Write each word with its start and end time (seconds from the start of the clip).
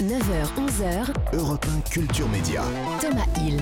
9h, 0.00 0.46
11h, 0.56 1.12
Europe 1.32 1.66
1 1.76 1.80
Culture 1.90 2.28
Média. 2.28 2.62
Thomas 3.00 3.26
Hill. 3.36 3.60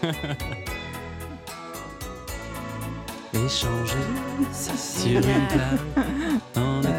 Échanger 3.34 4.06
sur 4.52 5.16
une 5.16 5.46
plage 5.48 5.80
en. 6.56 6.89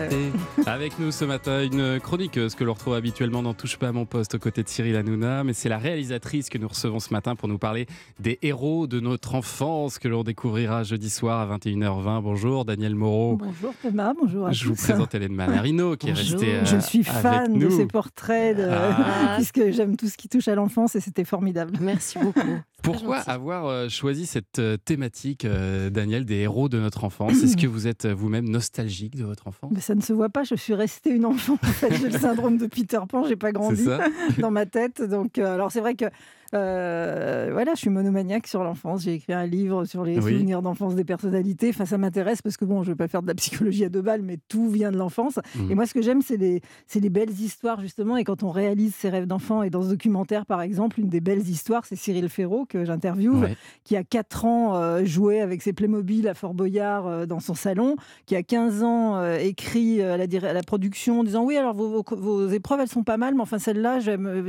Avec 0.68 1.00
nous 1.00 1.12
ce 1.12 1.26
matin, 1.26 1.64
une 1.64 2.00
chroniqueuse 2.00 2.56
que 2.56 2.64
l'on 2.64 2.74
retrouve 2.74 2.94
habituellement 2.94 3.42
dans 3.42 3.54
Touche 3.54 3.78
pas 3.78 3.90
à 3.90 3.92
mon 3.92 4.06
poste 4.06 4.36
aux 4.36 4.40
côtés 4.40 4.64
de 4.64 4.70
Cyril 4.70 4.96
Hanouna, 4.96 5.44
mais 5.44 5.54
c'est 5.54 5.70
la 5.70 5.78
réalisatrice 5.78 6.50
que 6.50 6.58
nous 6.58 6.68
recevons 6.68 7.00
ce 7.00 7.12
matin 7.14 7.36
pour 7.36 7.48
nous 7.48 7.58
parler 7.58 7.88
des 8.20 8.38
héros 8.42 8.86
de 8.88 9.00
notre 9.00 9.36
enfance 9.36 9.98
que 10.00 10.08
l'on 10.08 10.24
découvrira 10.24 10.84
jeudi 10.84 11.10
soir 11.10 11.52
à 11.52 11.58
21h20. 11.58 12.22
Bonjour 12.22 12.64
Daniel 12.66 12.96
Moreau. 12.96 13.38
Bonjour 13.38 13.74
Thomas, 13.82 14.14
bonjour 14.20 14.48
à 14.48 14.52
Je 14.52 14.68
vous 14.68 14.76
présente 14.76 15.14
Hélène 15.16 15.34
Manarino 15.34 15.96
qui 15.98 16.10
est 16.10 16.14
restée 16.14 16.54
euh, 16.56 16.66
Je 16.66 16.78
suis 16.78 17.00
avec 17.10 17.22
fan 17.22 17.58
de 17.58 17.70
ces 17.70 17.86
portraits, 17.88 18.56
de- 18.58 18.70
Ah. 18.72 19.34
puisque 19.38 19.72
j'aime 19.72 19.98
tout 19.98 20.08
ce 20.08 20.16
qui 20.18 20.30
touche 20.30 20.48
à 20.48 20.56
l'enfance 20.56 20.96
et 20.96 21.00
c'était 21.02 21.26
formidable. 21.26 21.74
Merci 21.82 22.18
beaucoup. 22.20 22.40
Pourquoi 22.82 23.18
avoir 23.18 23.68
euh, 23.68 23.90
choisi 23.90 24.26
cette 24.26 24.60
euh, 24.60 24.78
thématique, 24.78 25.46
euh, 25.46 25.90
Daniel, 25.90 26.26
des 26.26 26.38
héros 26.38 26.70
de 26.70 26.80
notre 26.80 27.04
enfance? 27.04 27.44
Est-ce 27.44 27.58
que 27.58 27.68
vous 27.68 27.88
êtes 27.88 28.06
vous-même 28.06 28.50
nostalgique 28.50 29.16
de 29.16 29.24
votre 29.24 29.48
enfance? 29.48 29.72
Mais 29.74 29.82
ça 29.82 29.96
ne 29.96 30.02
se 30.02 30.14
voit 30.14 30.30
pas, 30.30 30.44
je 30.44 30.56
suis 30.56 30.74
restée 30.74 31.12
une 31.12 31.26
enfant. 31.26 31.54
En 31.54 31.68
fait, 31.68 31.96
j'ai 31.96 32.10
le 32.10 32.18
syndrome 32.18 32.58
de 32.58 32.68
Peter 32.68 33.00
Pan, 33.08 33.26
j'ai 33.26 33.36
pas 33.36 33.52
grandi 33.52 33.86
dans 34.40 34.52
ma 34.52 34.66
tête. 34.66 35.02
Donc, 35.02 35.38
euh, 35.38 35.54
alors 35.54 35.72
c'est 35.72 35.82
vrai 35.82 35.96
que 35.96 36.06
euh, 36.54 37.50
voilà, 37.52 37.74
je 37.76 37.80
suis 37.80 37.90
monomaniaque 37.90 38.48
sur 38.48 38.64
l'enfance. 38.64 39.04
J'ai 39.04 39.14
écrit 39.16 39.34
un 39.34 39.46
livre 39.46 39.86
sur 39.86 40.04
les 40.04 40.20
Oui. 40.20 40.34
souvenirs 40.34 40.62
d'enfance 40.62 40.96
des 40.96 41.04
personnalités. 41.04 41.70
Enfin, 41.70 41.86
ça 41.86 41.98
m'intéresse 41.98 42.42
parce 42.42 42.58
que 42.58 42.66
bon, 42.66 42.84
je 42.84 42.92
vais 42.92 42.96
pas 42.96 43.08
faire 43.08 43.22
de 43.22 43.28
la 43.28 43.36
psychologie 43.36 43.86
à 43.86 43.90
deux 43.90 44.02
balles, 44.02 44.22
mais 44.22 44.38
tout 44.48 44.70
vient 44.70 44.92
de 44.92 44.98
l'enfance. 44.98 45.40
Mhm. 45.56 45.72
Et 45.72 45.76
moi, 45.76 45.86
ce 45.86 45.94
que 45.94 46.02
j'aime, 46.02 46.22
c'est 46.22 46.38
les, 46.38 46.62
les 46.94 47.10
belles 47.10 47.32
histoires 47.32 47.82
justement. 47.82 48.18
Et 48.18 48.24
quand 48.24 48.44
on 48.44 48.50
réalise 48.50 48.94
ses 48.96 49.10
rêves 49.10 49.28
d'enfant, 49.28 49.64
et 49.64 49.70
dans 49.70 49.82
ce 49.84 49.90
documentaire, 49.90 50.46
par 50.46 50.62
exemple, 50.62 51.00
une 51.00 51.10
des 51.10 51.22
belles 51.22 51.48
histoires, 51.48 51.86
c'est 51.86 51.96
Cyril 51.96 52.30
Ferraud 52.30 52.66
que 52.66 52.86
j'interviewe 52.86 53.32
Ouais. 53.42 53.56
qui 53.84 53.96
a 53.96 54.04
4 54.04 54.46
ans 54.46 54.76
euh, 54.76 55.06
joué 55.06 55.42
avec 55.42 55.62
ses 55.62 55.74
Playmobil 55.74 56.28
à 56.28 56.34
Fort 56.34 56.54
Boyard 56.54 57.08
euh, 57.08 57.26
dans 57.26 57.40
son 57.40 57.54
salon, 57.54 57.96
qui 58.26 58.36
a 58.36 58.44
15 58.44 58.84
ans 58.84 59.24
écrit 59.40 60.02
à, 60.02 60.18
la, 60.18 60.26
à 60.26 60.64
production 60.64 61.22
en 61.22 61.24
disant 61.24 61.44
oui 61.44 61.58
alors 61.58 61.74
vos, 61.74 61.90
vos- 61.90 62.16
vos 62.16 62.48
épreuves 62.50 62.80
elles 62.82 62.88
sont 62.88 63.04
pas 63.04 63.18
mal 63.18 63.34
mais 63.36 63.42
enfin 63.42 63.58
celle-là 63.60 64.00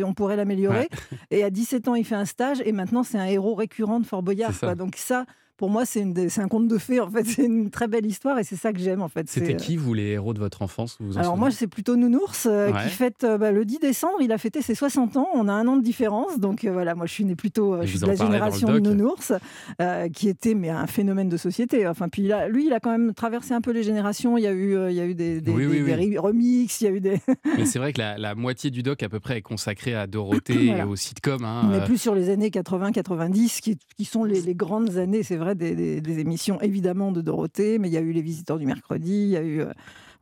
on 0.05 0.15
pourrait 0.15 0.37
l'améliorer 0.37 0.89
et 1.31 1.45
à 1.45 1.51
17 1.51 1.89
ans 1.89 1.92
il 1.95 2.05
fait 2.05 2.15
un 2.15 2.25
stage 2.25 2.63
et 2.65 2.73
maintenant 2.73 3.03
c'est 3.03 3.19
un 3.19 3.27
héros 3.27 3.55
récurrent 3.55 4.01
de 4.01 4.07
Fort 4.07 4.23
Boyard 4.23 4.53
C'est 4.53 4.61
ça. 4.61 4.67
quoi. 4.69 4.75
donc 4.75 4.97
ça 4.97 5.25
pour 5.57 5.71
moi 5.71 5.85
c'est 5.85 6.01
une 6.01 6.13
des- 6.13 6.29
c'est 6.29 6.41
un 6.41 6.49
conte 6.49 6.69
de 6.69 6.79
fées 6.79 7.01
en 7.01 7.11
fait 7.11 7.25
c'est 7.27 7.45
une 7.45 7.71
très 7.71 7.89
belle 7.89 8.07
histoire 8.07 8.39
et 8.39 8.45
c'est 8.45 8.57
ça 8.57 8.73
que 8.73 8.79
j'aime 8.81 9.03
en 9.03 9.09
fait 9.09 9.29
C'était 9.29 9.55
euh, 9.55 9.57
qui, 9.57 9.77
vous, 9.77 9.95
les 9.95 10.09
héros 10.13 10.35
de 10.35 10.39
votre 10.39 10.63
enfance 10.63 10.97
vous 11.01 11.07
vous 11.09 11.17
en 11.19 11.21
alors 11.21 11.37
moi, 11.37 11.51
c'est 11.51 11.67
plutôt 11.67 11.97
Nounours 11.97 12.47
euh, 12.47 12.73
Ouais. 12.73 12.83
qui 12.85 12.89
fête 12.91 13.25
euh, 13.25 13.39
bah, 13.39 13.53
le 13.53 13.65
10 13.65 13.79
décembre. 13.81 14.15
Il 14.21 14.33
a 14.33 14.39
fêté 14.39 14.63
ses 14.63 14.75
60 14.75 15.17
ans. 15.17 15.29
On 15.35 15.49
a 15.49 15.53
un 15.53 15.67
an 15.69 15.77
de 15.77 15.83
différence. 15.83 16.39
Donc 16.39 16.65
euh, 16.65 16.73
voilà, 16.73 16.95
moi, 16.95 17.07
je 17.07 17.13
suis 17.13 17.25
née 17.25 17.35
plutôt 17.37 17.81
je 17.83 17.87
suis 17.87 17.99
de 17.99 18.07
la 18.07 18.15
génération 18.15 18.69
de. 18.73 18.79
Nounours, 18.81 19.33
qui 20.15 20.29
était 20.29 20.55
mais 20.55 20.71
un 20.71 20.87
phénomène 20.87 21.29
de 21.29 21.37
société. 21.37 21.87
Enfin, 21.87 22.09
puis 22.09 22.23
il 22.23 22.33
a- 22.33 22.49
lui, 22.49 22.67
il 22.67 22.73
a 22.73 22.81
quand 22.81 22.91
même 22.91 23.15
traversé 23.15 23.55
un 23.55 23.61
peu 23.61 23.71
les 23.73 23.83
générations. 23.83 24.37
Il 24.39 24.43
y 24.43 24.47
a 24.47 24.53
eu, 24.53 24.77
il 24.91 24.95
y 24.95 25.01
a 25.01 25.05
eu 25.07 25.15
des, 25.15 25.41
des, 25.41 25.51
Oui, 25.53 25.67
oui, 25.67 25.83
des- 25.83 25.95
oui. 25.95 26.11
des 26.11 26.19
remixes. 26.19 26.81
Il 26.81 26.85
y 26.85 26.87
a 26.89 26.91
eu 26.91 27.01
des, 27.01 27.21
Mais 27.59 27.67
c'est 27.67 27.79
vrai 27.79 27.93
que 27.93 27.99
la, 28.01 28.17
la 28.19 28.35
moitié 28.35 28.71
du 28.71 28.83
doc 28.83 29.03
à 29.03 29.09
peu 29.09 29.21
près 29.21 29.39
est 29.39 29.43
consacrée 29.43 29.95
à 29.95 30.07
Dorothée 30.07 30.67
Voilà. 30.67 30.85
et 30.85 30.87
aux 30.87 30.97
sitcoms. 30.97 31.45
hein, 31.45 31.71
euh, 31.73 31.85
plus 31.85 31.99
sur 31.99 32.15
les 32.15 32.31
années 32.31 32.51
80-90, 32.51 33.61
qui, 33.61 33.79
qui 33.97 34.05
sont 34.05 34.25
les, 34.25 34.41
les 34.41 34.55
grandes 34.55 34.97
années, 34.99 35.23
c'est 35.23 35.37
vrai, 35.37 35.52
des, 35.55 35.75
des- 35.75 36.01
des 36.01 36.19
émissions 36.19 36.61
évidemment 36.61 37.13
de 37.13 37.21
Dorothée, 37.21 37.79
mais 37.79 37.89
il 37.89 37.95
y 37.95 37.97
a 37.97 38.01
eu 38.01 38.13
les 38.13 38.23
Visiteurs 38.23 38.59
du 38.59 38.67
mercredi. 38.67 39.11
Il 39.25 39.29
y 39.29 39.37
a 39.37 39.43
eu, 39.43 39.61
euh, 39.61 39.73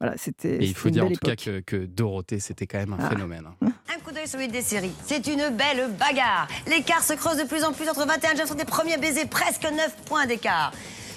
voilà, 0.01 0.17
c'était. 0.17 0.57
Et 0.57 0.65
il 0.67 0.75
faut 0.75 0.91
dire 0.91 1.05
en 1.07 1.09
tout 1.11 1.15
cas 1.23 1.37
que, 1.37 1.61
que 1.61 1.77
Dorothée, 1.87 2.41
c'était 2.41 2.67
quand 2.67 2.79
même 2.79 2.93
un 2.95 2.99
Ah. 3.01 3.09
phénomène. 3.11 3.45
hein. 3.63 3.67
Un 3.97 4.01
coup 4.03 4.13
d'œil 4.13 4.27
sur 4.29 4.39
l'une 4.39 4.51
des 4.53 4.63
séries. 4.63 4.93
C'est 5.05 5.27
une 5.27 5.51
belle 5.57 5.91
bagarre. 5.99 6.49
L'écart 6.69 7.03
se 7.03 7.13
creuse 7.13 7.37
de 7.37 7.45
plus 7.47 7.65
en 7.65 7.73
plus 7.73 7.89
entre 7.89 8.07
21 8.07 8.35
James 8.37 8.47
sont 8.47 8.55
des 8.55 8.65
premiers 8.65 8.97
baisers, 8.97 9.27
presque 9.29 9.65
9 9.65 9.95
points 10.07 10.27
d'écart. 10.27 10.73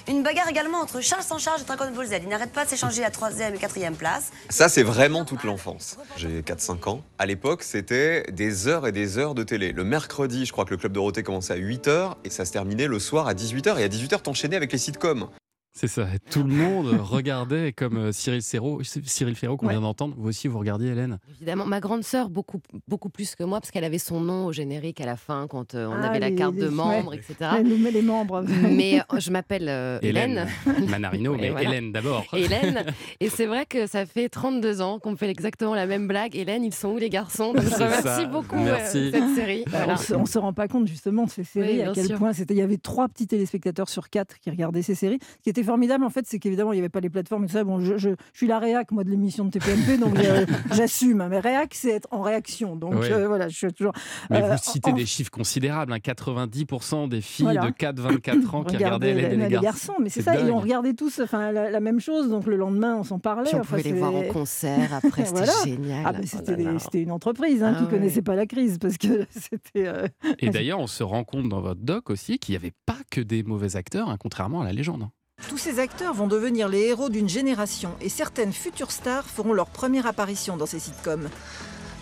Une 0.06 0.22
bagarre 0.22 0.48
également 0.48 0.80
entre 0.80 1.00
Charles 1.00 1.22
sans 1.22 1.38
charge 1.38 1.62
et 1.62 1.64
Dragon 1.64 1.90
Ball 1.94 2.06
Z. 2.06 2.12
Ils 2.22 2.28
n'arrêtent 2.28 2.52
pas 2.52 2.66
de 2.66 2.70
s'échanger 2.70 3.00
la 3.00 3.10
troisième 3.10 3.54
et 3.54 3.58
quatrième 3.58 3.96
place. 3.96 4.32
Ça, 4.50 4.68
c'est 4.68 4.82
vraiment 4.82 5.24
toute 5.24 5.44
l'enfance. 5.44 5.96
J'ai 6.18 6.42
4-5 6.42 6.88
ans. 6.90 7.02
À 7.18 7.24
l'époque, 7.24 7.62
c'était 7.62 8.24
des 8.30 8.68
heures 8.68 8.86
et 8.86 8.92
des 8.92 9.16
heures 9.16 9.34
de 9.34 9.42
télé. 9.42 9.72
Le 9.72 9.82
mercredi, 9.82 10.44
je 10.44 10.52
crois 10.52 10.66
que 10.66 10.70
le 10.72 10.76
Club 10.76 10.92
Dorothée 10.92 11.22
commençait 11.22 11.54
à 11.54 11.56
8h 11.56 12.16
et 12.24 12.30
ça 12.30 12.44
se 12.44 12.52
terminait 12.52 12.86
le 12.86 12.98
soir 12.98 13.28
à 13.28 13.34
18h. 13.34 13.78
Et 13.78 13.84
à 13.84 13.88
18h, 13.88 14.20
t'enchaînais 14.20 14.56
avec 14.56 14.72
les 14.72 14.78
sitcoms. 14.78 15.28
C'est 15.76 15.88
ça. 15.88 16.06
Tout 16.30 16.44
le 16.44 16.54
monde 16.54 16.86
regardait 17.02 17.72
comme 17.72 17.96
euh, 17.96 18.12
Cyril 18.12 18.42
Ferraud, 18.42 18.80
Cyril 18.84 19.34
Ferraud 19.34 19.56
qu'on 19.56 19.66
Ouais. 19.66 19.72
vient 19.72 19.80
d'entendre. 19.80 20.14
Vous 20.16 20.28
aussi, 20.28 20.46
vous 20.46 20.60
regardiez 20.60 20.90
Hélène? 20.90 21.18
Évidemment, 21.36 21.66
ma 21.66 21.80
grande 21.80 22.04
sœur, 22.04 22.30
beaucoup, 22.30 22.60
beaucoup 22.86 23.08
plus 23.08 23.34
que 23.34 23.42
moi, 23.42 23.58
parce 23.60 23.72
qu'elle 23.72 23.82
avait 23.82 23.98
son 23.98 24.20
nom 24.20 24.46
au 24.46 24.52
générique 24.52 25.00
à 25.00 25.06
la 25.06 25.16
fin, 25.16 25.48
quand 25.48 25.74
euh, 25.74 25.88
on 25.88 25.94
Ah, 26.00 26.10
avait 26.10 26.20
la 26.20 26.30
carte 26.30 26.54
les- 26.54 26.60
de 26.60 26.66
ouais. 26.68 26.72
membre, 26.74 27.14
etc. 27.14 27.34
Les, 27.64 27.90
les 27.90 28.02
membres. 28.02 28.44
Mais 28.70 29.00
euh, 29.00 29.18
je 29.18 29.32
m'appelle 29.32 29.68
euh, 29.68 29.98
Hélène. 30.00 30.46
Manarino, 30.88 31.34
mais 31.40 31.50
voilà. 31.50 31.68
Hélène 31.68 31.90
d'abord. 31.90 32.24
Hélène. 32.32 32.84
Et 33.18 33.28
c'est 33.28 33.46
vrai 33.46 33.66
que 33.66 33.88
ça 33.88 34.06
fait 34.06 34.28
32 34.28 34.80
ans 34.80 35.00
qu'on 35.00 35.10
me 35.10 35.16
fait 35.16 35.28
exactement 35.28 35.74
la 35.74 35.86
même 35.86 36.06
blague. 36.06 36.36
Hélène, 36.36 36.62
ils 36.62 36.72
sont 36.74 36.90
où 36.90 36.98
les 36.98 37.10
garçons? 37.10 37.52
Donc, 37.52 37.64
Je 37.64 37.70
ça. 37.70 38.24
beaucoup 38.26 38.54
Merci. 38.56 38.98
euh, 38.98 39.10
cette 39.12 39.34
série. 39.34 39.64
Bah, 39.66 39.78
Voilà. 39.78 39.94
On 39.94 39.96
se, 39.96 40.14
on 40.14 40.26
se 40.26 40.38
rend 40.38 40.52
pas 40.52 40.68
compte 40.68 40.86
justement 40.86 41.24
de 41.24 41.30
ces 41.30 41.42
séries, 41.42 41.78
Oui, 41.78 41.82
à 41.82 41.90
quel 41.92 42.06
sûr. 42.06 42.18
point. 42.18 42.30
Il 42.32 42.56
y 42.56 42.62
avait 42.62 42.76
trois 42.76 43.08
petits 43.08 43.26
téléspectateurs 43.26 43.88
sur 43.88 44.08
quatre 44.08 44.38
qui 44.38 44.50
regardaient 44.50 44.82
ces 44.82 44.94
séries. 44.94 45.18
Ce 45.38 45.42
qui 45.42 45.50
était 45.50 45.63
formidable 45.64 46.04
en 46.04 46.10
fait, 46.10 46.26
c'est 46.26 46.38
qu'évidemment 46.38 46.72
il 46.72 46.76
n'y 46.76 46.80
avait 46.80 46.88
pas 46.88 47.00
les 47.00 47.10
plateformes 47.10 47.44
et 47.44 47.46
tout 47.46 47.52
ça. 47.54 47.64
Bon, 47.64 47.80
je, 47.80 47.96
je- 47.96 48.10
je 48.10 48.14
suis 48.38 48.46
la 48.46 48.58
réac 48.58 48.90
moi 48.92 49.04
de 49.04 49.10
l'émission 49.10 49.44
de 49.44 49.50
TPMP, 49.50 49.98
donc 49.98 50.18
euh, 50.18 50.46
j'assume. 50.72 51.26
Mais 51.28 51.40
réac, 51.40 51.74
c'est 51.74 51.90
être 51.90 52.08
en 52.10 52.22
réaction. 52.22 52.76
Donc 52.76 52.94
euh, 52.94 53.26
voilà, 53.26 53.48
je 53.48 53.56
suis 53.56 53.72
toujours. 53.72 53.92
Mais 54.30 54.42
Euh, 54.42 54.52
vous 54.52 54.58
citez 54.62 54.90
en- 54.90 54.94
des 54.94 55.06
chiffres 55.06 55.30
considérables. 55.30 55.92
hein. 55.92 55.98
90% 55.98 57.08
des 57.08 57.20
filles 57.20 57.44
Voilà. 57.44 57.66
de 57.66 57.70
4-24 57.70 58.54
ans 58.54 58.64
qui 58.64 58.76
regardaient 58.76 59.10
et 59.10 59.14
les, 59.14 59.36
les 59.36 59.48
garçons. 59.48 59.60
garçons, 59.62 59.94
mais 60.00 60.08
c'est 60.10 60.22
ça. 60.22 60.34
Et 60.38 60.42
dingue. 60.44 60.52
on 60.54 60.58
regardait 60.60 60.94
tous, 60.94 61.20
enfin 61.20 61.50
la, 61.52 61.70
la 61.70 61.80
même 61.80 62.00
chose. 62.00 62.28
Donc 62.28 62.46
le 62.46 62.56
lendemain, 62.56 62.96
on 62.98 63.02
s'en 63.04 63.18
parlait. 63.18 63.44
Puis 63.50 63.56
on 63.56 63.60
Enfin, 63.60 63.76
pouvait 63.78 63.90
les 63.90 63.98
voir 63.98 64.14
en 64.14 64.22
concert 64.24 64.92
après, 65.02 65.24
c'était 65.24 65.38
Voilà. 65.38 65.52
génial. 65.64 66.02
Ah, 66.06 66.12
ben, 66.12 66.22
Oh 66.24 66.78
c'était 66.78 67.02
une 67.02 67.10
entreprise 67.12 67.62
hein, 67.62 67.72
Ah 67.74 67.78
qui 67.78 67.84
ouais. 67.84 67.90
connaissait 67.90 68.22
pas 68.22 68.34
la 68.34 68.46
crise 68.46 68.78
parce 68.78 68.98
que 68.98 69.26
c'était. 69.30 69.86
euh, 69.88 70.06
Et 70.38 70.50
d'ailleurs, 70.50 70.80
on 70.80 70.86
se 70.86 71.02
rend 71.02 71.24
compte 71.24 71.48
dans 71.48 71.60
votre 71.60 71.80
doc 71.80 72.10
aussi 72.10 72.38
qu'il 72.38 72.52
n'y 72.52 72.56
avait 72.56 72.72
pas 72.86 72.98
que 73.10 73.20
des 73.20 73.42
mauvais 73.42 73.76
acteurs, 73.76 74.08
hein, 74.08 74.16
contrairement 74.18 74.60
à 74.62 74.64
la 74.64 74.72
légende. 74.72 75.08
Tous 75.48 75.58
ces 75.58 75.78
acteurs 75.78 76.14
vont 76.14 76.26
devenir 76.26 76.68
les 76.68 76.80
héros 76.80 77.08
d'une 77.10 77.28
génération 77.28 77.94
et 78.00 78.08
certaines 78.08 78.52
futures 78.52 78.90
stars 78.90 79.24
feront 79.24 79.52
leur 79.52 79.66
première 79.66 80.06
apparition 80.06 80.56
dans 80.56 80.66
ces 80.66 80.78
sitcoms. 80.80 81.28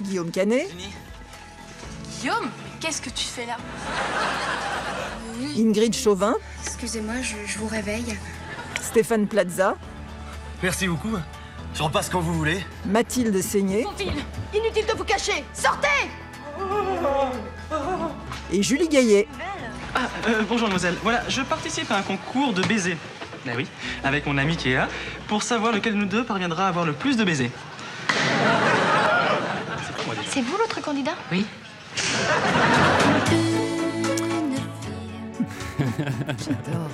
Guillaume 0.00 0.30
Canet, 0.30 0.68
Guillaume, 2.20 2.44
mais 2.64 2.70
qu'est-ce 2.80 3.02
que 3.02 3.10
tu 3.10 3.24
fais 3.24 3.46
là? 3.46 3.56
Ingrid 5.56 5.94
Chauvin, 5.94 6.34
Excusez-moi, 6.64 7.14
je, 7.22 7.34
je 7.46 7.58
vous 7.58 7.66
réveille. 7.68 8.16
Stéphane 8.80 9.26
Plaza, 9.26 9.76
Merci 10.62 10.86
beaucoup. 10.86 11.16
Je 11.74 11.82
repasse 11.82 12.08
quand 12.08 12.20
vous 12.20 12.34
voulez. 12.34 12.64
Mathilde 12.84 13.40
Seigné 13.42 13.86
Inutile 14.54 14.86
de 14.86 14.92
vous 14.96 15.04
cacher 15.04 15.44
Sortez 15.52 15.88
et 18.52 18.62
Julie 18.62 18.88
Gaillet. 18.88 19.26
Ah, 19.94 20.08
euh, 20.28 20.42
bonjour 20.42 20.68
mademoiselle. 20.68 20.96
Voilà, 21.02 21.22
je 21.28 21.40
participe 21.40 21.90
à 21.90 21.96
un 21.96 22.02
concours 22.02 22.52
de 22.52 22.62
baisers. 22.62 22.98
Ah 23.46 23.52
oui, 23.56 23.66
avec 24.04 24.26
mon 24.26 24.38
ami 24.38 24.56
qui 24.56 24.70
est 24.70 24.76
là, 24.76 24.88
pour 25.26 25.42
savoir 25.42 25.72
lequel 25.72 25.94
de 25.94 25.98
nous 25.98 26.06
deux 26.06 26.24
parviendra 26.24 26.66
à 26.66 26.68
avoir 26.68 26.84
le 26.84 26.92
plus 26.92 27.16
de 27.16 27.24
baisers. 27.24 27.50
C'est 30.28 30.42
vous 30.42 30.56
l'autre 30.56 30.80
candidat? 30.80 31.14
Oui. 31.30 31.44
J'adore. 36.38 36.90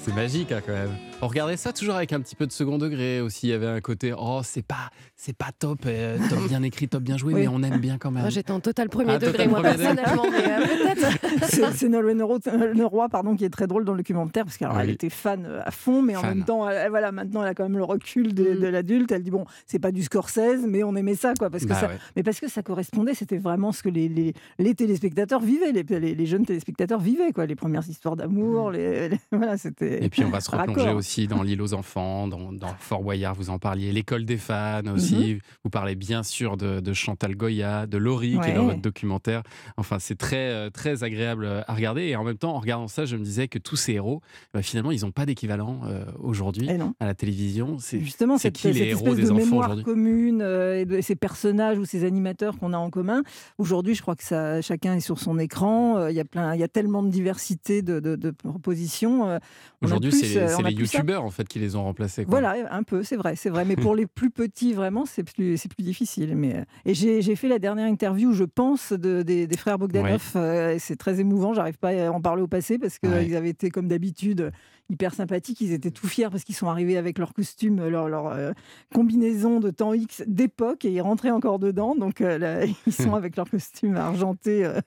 C'est 0.00 0.14
magique 0.14 0.50
hein, 0.50 0.60
quand 0.66 0.72
même. 0.72 0.90
On 1.20 1.28
regardait 1.28 1.56
ça 1.56 1.72
toujours 1.72 1.94
avec 1.94 2.12
un 2.12 2.20
petit 2.20 2.34
peu 2.34 2.46
de 2.46 2.52
second 2.52 2.76
degré 2.78 3.20
aussi. 3.20 3.46
Il 3.46 3.50
y 3.50 3.52
avait 3.52 3.68
un 3.68 3.80
côté 3.80 4.12
oh 4.16 4.40
c'est 4.42 4.66
pas 4.66 4.90
c'est 5.14 5.36
pas 5.36 5.50
top, 5.56 5.80
euh, 5.86 6.18
top 6.28 6.48
bien 6.48 6.62
écrit, 6.64 6.88
top 6.88 7.02
bien 7.04 7.16
joué, 7.16 7.32
Oui. 7.34 7.40
mais 7.42 7.48
on 7.48 7.62
aime 7.62 7.78
bien 7.78 7.96
quand 7.98 8.10
même. 8.10 8.22
Moi, 8.22 8.30
j'étais 8.30 8.50
en 8.50 8.58
total 8.58 8.88
premier 8.88 9.12
Ah, 9.12 9.18
degré, 9.18 9.32
total 9.44 9.48
moi, 9.50 9.60
premier 9.60 9.74
degré. 9.76 9.94
personnellement, 9.94 10.30
mais 10.32 10.50
euh, 10.50 10.84
peut-être. 10.94 11.46
C'est 11.48 11.72
c'est 11.74 11.88
Nolwenn 11.88 12.18
Leroy, 12.18 13.08
pardon, 13.08 13.36
qui 13.36 13.44
est 13.44 13.50
très 13.50 13.68
drôle 13.68 13.84
dans 13.84 13.92
le 13.92 13.98
documentaire, 13.98 14.44
parce 14.44 14.56
qu'elle 14.56 14.68
Oui. 14.68 14.78
elle 14.80 14.90
était 14.90 15.10
fan 15.10 15.44
euh, 15.46 15.60
à 15.64 15.70
fond, 15.70 16.02
mais 16.02 16.16
en 16.16 16.22
même 16.22 16.44
temps, 16.44 16.68
elle- 16.68 16.90
voilà, 16.90 17.12
maintenant, 17.12 17.42
elle 17.42 17.48
a 17.50 17.54
quand 17.54 17.62
même 17.62 17.76
le 17.78 17.84
recul 17.84 18.34
de, 18.34 18.42
Mm. 18.54 18.58
de 18.60 18.66
l'adulte. 18.66 19.12
Elle 19.12 19.22
dit, 19.22 19.30
bon, 19.30 19.44
c'est 19.66 19.78
pas 19.78 19.92
du 19.92 20.02
Scorsese, 20.02 20.66
mais 20.66 20.82
on 20.82 20.96
aimait 20.96 21.14
ça, 21.14 21.34
quoi. 21.38 21.50
Parce 21.50 21.62
que 21.64 21.68
Bah 21.68 21.74
ça, 21.76 21.86
ouais. 21.86 21.98
Mais 22.16 22.22
parce 22.24 22.40
que 22.40 22.48
ça 22.48 22.62
correspondait, 22.62 23.14
c'était 23.14 23.38
vraiment 23.38 23.70
ce 23.70 23.82
que 23.84 23.88
les, 23.90 24.08
les, 24.08 24.34
les 24.58 24.74
téléspectateurs 24.74 25.40
vivaient, 25.40 25.70
les, 25.72 25.84
les, 25.84 26.14
les 26.16 26.26
jeunes 26.26 26.44
téléspectateurs 26.46 26.98
vivaient, 27.00 27.32
quoi. 27.32 27.46
Les 27.46 27.54
premières 27.56 27.88
histoires 27.88 28.16
d'amour, 28.16 28.70
Mm. 28.70 28.72
les, 28.72 29.08
les- 29.10 29.18
voilà, 29.32 29.56
c'était... 29.56 29.81
Et 29.82 30.08
puis 30.08 30.24
on 30.24 30.30
va 30.30 30.40
se 30.40 30.50
replonger 30.50 30.90
aussi 30.90 31.26
dans 31.26 31.42
l'île 31.42 31.62
aux 31.62 31.74
enfants, 31.74 32.28
dans, 32.28 32.52
Fort 32.78 33.02
Boyard, 33.02 33.34
vous 33.34 33.50
en 33.50 33.58
parliez, 33.58 33.92
l'école 33.92 34.24
des 34.24 34.36
fans 34.36 34.82
aussi. 34.92 35.34
Mhm. 35.34 35.38
Vous 35.64 35.70
parlez 35.70 35.94
bien 35.94 36.22
sûr 36.22 36.56
de, 36.56 36.92
Chantal 36.92 37.34
Goya, 37.36 37.86
de 37.86 37.98
Laurie 37.98 38.38
qui 38.42 38.50
est 38.50 38.54
dans 38.54 38.66
votre 38.66 38.80
documentaire. 38.80 39.42
Enfin, 39.76 39.98
c'est 39.98 40.16
très, 40.16 40.50
euh, 40.50 40.70
très 40.70 41.04
agréable 41.04 41.44
euh, 41.44 41.62
à 41.66 41.74
regarder. 41.74 42.02
Et 42.02 42.16
en 42.16 42.24
même 42.24 42.36
temps, 42.36 42.54
en 42.54 42.60
regardant 42.60 42.88
ça, 42.88 43.04
je 43.04 43.16
me 43.16 43.24
disais 43.24 43.48
que 43.48 43.58
tous 43.58 43.76
ces 43.76 43.92
héros, 43.92 44.20
bah, 44.52 44.62
finalement, 44.62 44.90
ils 44.90 45.02
n'ont 45.02 45.10
pas 45.10 45.26
d'équivalent 45.26 45.80
euh, 45.86 46.04
aujourd'hui 46.20 46.68
eh 46.70 46.78
à 47.00 47.06
la 47.06 47.14
télévision. 47.14 47.76
C'est 47.78 48.00
justement 48.00 48.38
c'est 48.38 48.52
qui 48.52 48.70
les 48.72 48.88
héros 48.88 49.14
des 49.14 49.22
de 49.22 49.30
enfants 49.30 49.44
mémoire 49.44 49.82
commune 49.82 50.40
et 50.40 50.84
de 50.84 51.00
ces 51.00 51.16
personnages 51.16 51.78
ou 51.78 51.84
ces 51.84 52.04
animateurs 52.04 52.58
qu'on 52.58 52.72
a 52.72 52.78
en 52.78 52.90
commun. 52.90 53.22
Aujourd'hui, 53.58 53.94
je 53.94 54.02
crois 54.02 54.16
que 54.16 54.24
ça, 54.24 54.60
chacun 54.60 54.94
est 54.94 55.00
sur 55.00 55.18
son 55.18 55.38
écran. 55.38 56.08
Il 56.08 56.14
y 56.14 56.20
a 56.20 56.24
plein, 56.24 56.54
il 56.54 56.60
y 56.60 56.64
a 56.64 56.68
tellement 56.68 57.02
de 57.02 57.10
diversité 57.10 57.82
de 57.82 58.30
propositions. 58.30 59.38
Aujourd'hui, 59.82 60.12
c'est 60.12 60.46
les, 60.62 60.72
youtubeurs 60.72 61.24
en 61.24 61.30
fait 61.30 61.46
qui 61.46 61.58
les 61.58 61.76
ont 61.76 61.84
remplacés. 61.84 62.24
Voilà, 62.26 62.54
un 62.70 62.82
peu, 62.82 63.02
c'est 63.02 63.16
vrai, 63.16 63.36
c'est 63.36 63.50
vrai. 63.50 63.64
Mais 63.64 63.76
pour 63.76 63.94
les 63.96 64.06
plus 64.06 64.30
petits, 64.30 64.72
vraiment, 64.72 65.04
c'est 65.06 65.24
plus, 65.24 65.56
difficile. 65.78 66.36
Mais 66.36 66.64
et 66.84 66.94
j'ai 66.94 67.36
fait 67.36 67.48
la 67.48 67.58
dernière 67.58 67.86
interview, 67.86 68.32
je 68.32 68.44
pense, 68.44 68.92
de, 68.92 69.22
des, 69.22 69.48
frères 69.56 69.78
Bogdanov. 69.78 70.36
c'est 70.78 70.96
très 70.96 71.20
émouvant. 71.20 71.54
J'arrive 71.54 71.78
pas 71.78 71.90
à 71.90 72.10
en 72.10 72.20
parler 72.20 72.42
au 72.42 72.48
passé 72.48 72.78
parce 72.78 72.98
qu'ils 72.98 73.36
avaient 73.36 73.50
été 73.50 73.70
comme 73.70 73.88
d'habitude 73.88 74.52
hyper 74.92 75.14
sympathiques. 75.14 75.60
Ils 75.60 75.72
étaient 75.72 75.90
tout 75.90 76.06
fiers 76.06 76.28
parce 76.30 76.44
qu'ils 76.44 76.54
sont 76.54 76.68
arrivés 76.68 76.96
avec 76.96 77.18
leur 77.18 77.32
costume, 77.32 77.88
leur, 77.88 78.08
leur 78.08 78.28
euh, 78.28 78.52
combinaison 78.94 79.58
de 79.58 79.70
temps 79.70 79.94
X 79.94 80.22
d'époque 80.26 80.84
et 80.84 80.90
ils 80.90 81.00
rentraient 81.00 81.30
encore 81.30 81.58
dedans. 81.58 81.94
Donc 81.96 82.20
euh, 82.20 82.66
ils 82.86 82.92
sont 82.92 83.14
avec 83.22 83.36
leur 83.36 83.48
costume 83.50 83.96
argenté 83.96 84.64
euh, 84.64 84.80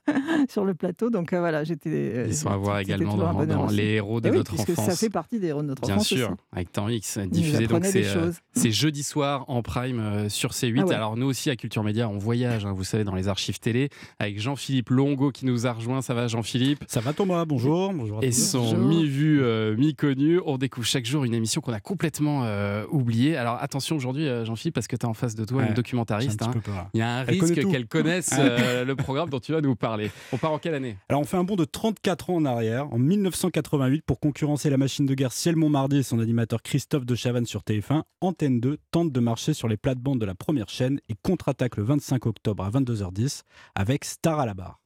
sur 0.50 0.64
le 0.64 0.74
plateau. 0.74 1.10
Donc 1.10 1.34
voilà, 1.34 1.64
j'étais. 1.64 2.28
Ils 2.28 2.36
sont 2.36 2.50
à 2.50 2.58
voir 2.58 2.80
également 2.80 3.16
dans, 3.18 3.68
les 3.68 3.94
héros 3.96 4.22
de 4.22 4.30
eh 4.30 4.32
notre 4.32 4.54
enfance. 4.54 4.85
Ça 4.86 4.96
fait 4.96 5.10
partie 5.10 5.40
des 5.40 5.48
héros 5.48 5.62
de 5.62 5.68
notre 5.68 5.84
Bien 5.84 5.96
enfance. 5.96 6.14
Bien 6.14 6.28
sûr, 6.28 6.36
avec 6.52 6.72
temps 6.72 6.90
X 6.90 7.18
diffusé. 7.20 7.68
Donc 7.68 7.86
c'est 7.86 8.72
jeudi 8.72 9.04
soir 9.04 9.46
en 9.48 9.62
prime 9.62 10.30
sur 10.30 10.52
C8. 10.52 10.88
Ah 10.92 10.96
Alors 10.96 11.18
nous 11.18 11.28
aussi 11.28 11.50
à 11.50 11.56
Culture 11.56 11.84
Média, 11.84 12.10
on 12.10 12.18
voyage, 12.18 12.66
hein, 12.66 12.74
vous 12.74 12.84
savez, 12.84 13.04
dans 13.04 13.16
les 13.16 13.28
archives 13.28 13.60
télé 13.60 13.90
avec 14.20 14.40
Jean-Philippe 14.40 14.90
Longo 14.90 15.32
qui 15.32 15.46
nous 15.46 15.68
a 15.68 15.74
rejoint. 15.74 16.02
Ça 16.02 16.14
va 16.14 16.28
Jean-Philippe? 16.28 16.84
Ça 16.88 17.00
va 17.00 17.14
Thomas, 17.14 17.46
bonjour. 17.46 17.94
bonjour 17.94 18.24
et 18.24 18.32
son 18.32 18.78
mi-vu, 18.78 19.42
mi-connu. 19.78 20.40
On 20.46 20.58
découvre 20.58 20.88
chaque 20.88 21.06
jour 21.06 21.24
une 21.24 21.34
émission 21.34 21.62
qu'on 21.62 21.74
a 21.74 21.80
complètement 21.80 22.44
euh, 22.44 22.86
oubliée. 22.90 23.38
Alors 23.38 23.58
attention 23.62 23.96
aujourd'hui, 23.96 24.28
euh, 24.28 24.46
Jean-Philippe, 24.46 24.76
parce 24.76 24.88
que 24.88 24.96
tu 24.96 25.06
es 25.06 25.10
en 25.10 25.14
face 25.14 25.36
de 25.36 25.46
toi 25.46 25.64
une 25.64 25.74
documentariste. 25.74 26.42
Hein. 26.42 26.52
Il 26.94 27.00
y 27.00 27.04
a 27.04 27.18
un 27.18 27.24
risque 27.24 27.54
qu'elle 27.54 27.88
connaisse 27.88 28.32
euh, 28.38 28.86
le 28.86 28.96
programme 28.96 29.30
dont 29.30 29.40
tu 29.40 29.52
vas 29.52 29.62
nous 29.62 29.76
parler. 29.76 30.12
On 30.32 30.38
part 30.38 30.52
en 30.52 30.60
quelle 30.60 30.76
année? 30.76 30.98
Alors 31.10 31.22
on 31.22 31.26
fait 31.26 31.38
un 31.38 31.44
bond 31.44 31.56
de 31.56 31.66
34 31.66 32.30
ans 32.30 32.36
en 32.36 32.46
arrière, 32.46 32.92
en 32.92 32.98
1988, 32.98 34.04
pour 34.06 34.20
concurrencer 34.20 34.70
la 34.70 34.75
machine 34.78 35.06
de 35.06 35.14
guerre 35.14 35.32
Ciel 35.32 35.56
Montmardi 35.56 35.98
et 35.98 36.04
son 36.04 36.20
animateur 36.20 36.62
Christophe 36.62 37.06
de 37.06 37.16
Chavannes 37.16 37.46
sur 37.46 37.62
TF1. 37.62 38.04
Antenne 38.22 38.60
2 38.60 38.78
tente 38.92 39.12
de 39.12 39.20
marcher 39.20 39.54
sur 39.54 39.68
les 39.68 39.78
plates-bandes 39.78 40.20
de 40.20 40.26
la 40.26 40.36
première 40.36 40.70
chaîne 40.70 41.00
et 41.10 41.16
contre-attaque 41.22 41.78
le 41.78 41.84
25 41.84 42.26
octobre 42.26 42.64
à 42.64 42.70
22h10 42.70 43.42
avec 43.76 44.06
Star 44.06 44.40
à 44.40 44.46
la 44.46 44.54
barre. 44.54 44.80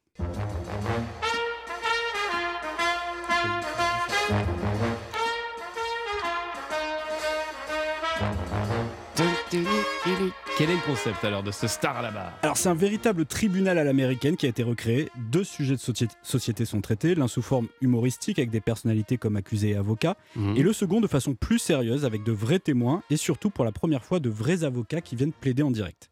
Quel 10.60 10.72
est 10.72 10.76
le 10.76 10.82
concept 10.82 11.24
alors 11.24 11.42
de 11.42 11.52
ce 11.52 11.68
star 11.68 11.96
à 11.96 12.02
la 12.02 12.12
barre? 12.12 12.34
Alors 12.42 12.58
c'est 12.58 12.68
un 12.68 12.76
véritable 12.76 13.26
tribunal 13.26 13.78
à 13.78 13.86
l'américaine 13.86 14.36
qui 14.36 14.46
a 14.46 14.50
été 14.50 14.62
recréé. 14.62 15.10
Deux 15.32 15.46
sujets 15.46 15.78
de 15.78 16.10
société 16.22 16.66
sont 16.66 16.82
traités, 16.82 17.16
l'un 17.16 17.30
sous 17.30 17.42
forme 17.42 17.70
humoristique 17.80 18.40
avec 18.40 18.50
des 18.50 18.60
personnalités 18.60 19.18
comme 19.18 19.38
accusés 19.38 19.70
et 19.70 19.76
avocats, 19.78 20.18
mhm. 20.36 20.58
et 20.58 20.62
le 20.62 20.74
second 20.74 21.00
de 21.00 21.08
façon 21.08 21.34
plus 21.34 21.60
sérieuse 21.60 22.04
avec 22.04 22.26
de 22.26 22.34
vrais 22.34 22.60
témoins 22.60 23.04
et 23.10 23.16
surtout 23.16 23.50
pour 23.50 23.64
la 23.64 23.72
première 23.72 24.04
fois 24.04 24.20
de 24.20 24.30
vrais 24.30 24.66
avocats 24.66 25.00
qui 25.00 25.16
viennent 25.16 25.32
plaider 25.32 25.64
en 25.64 25.72
direct. 25.72 26.10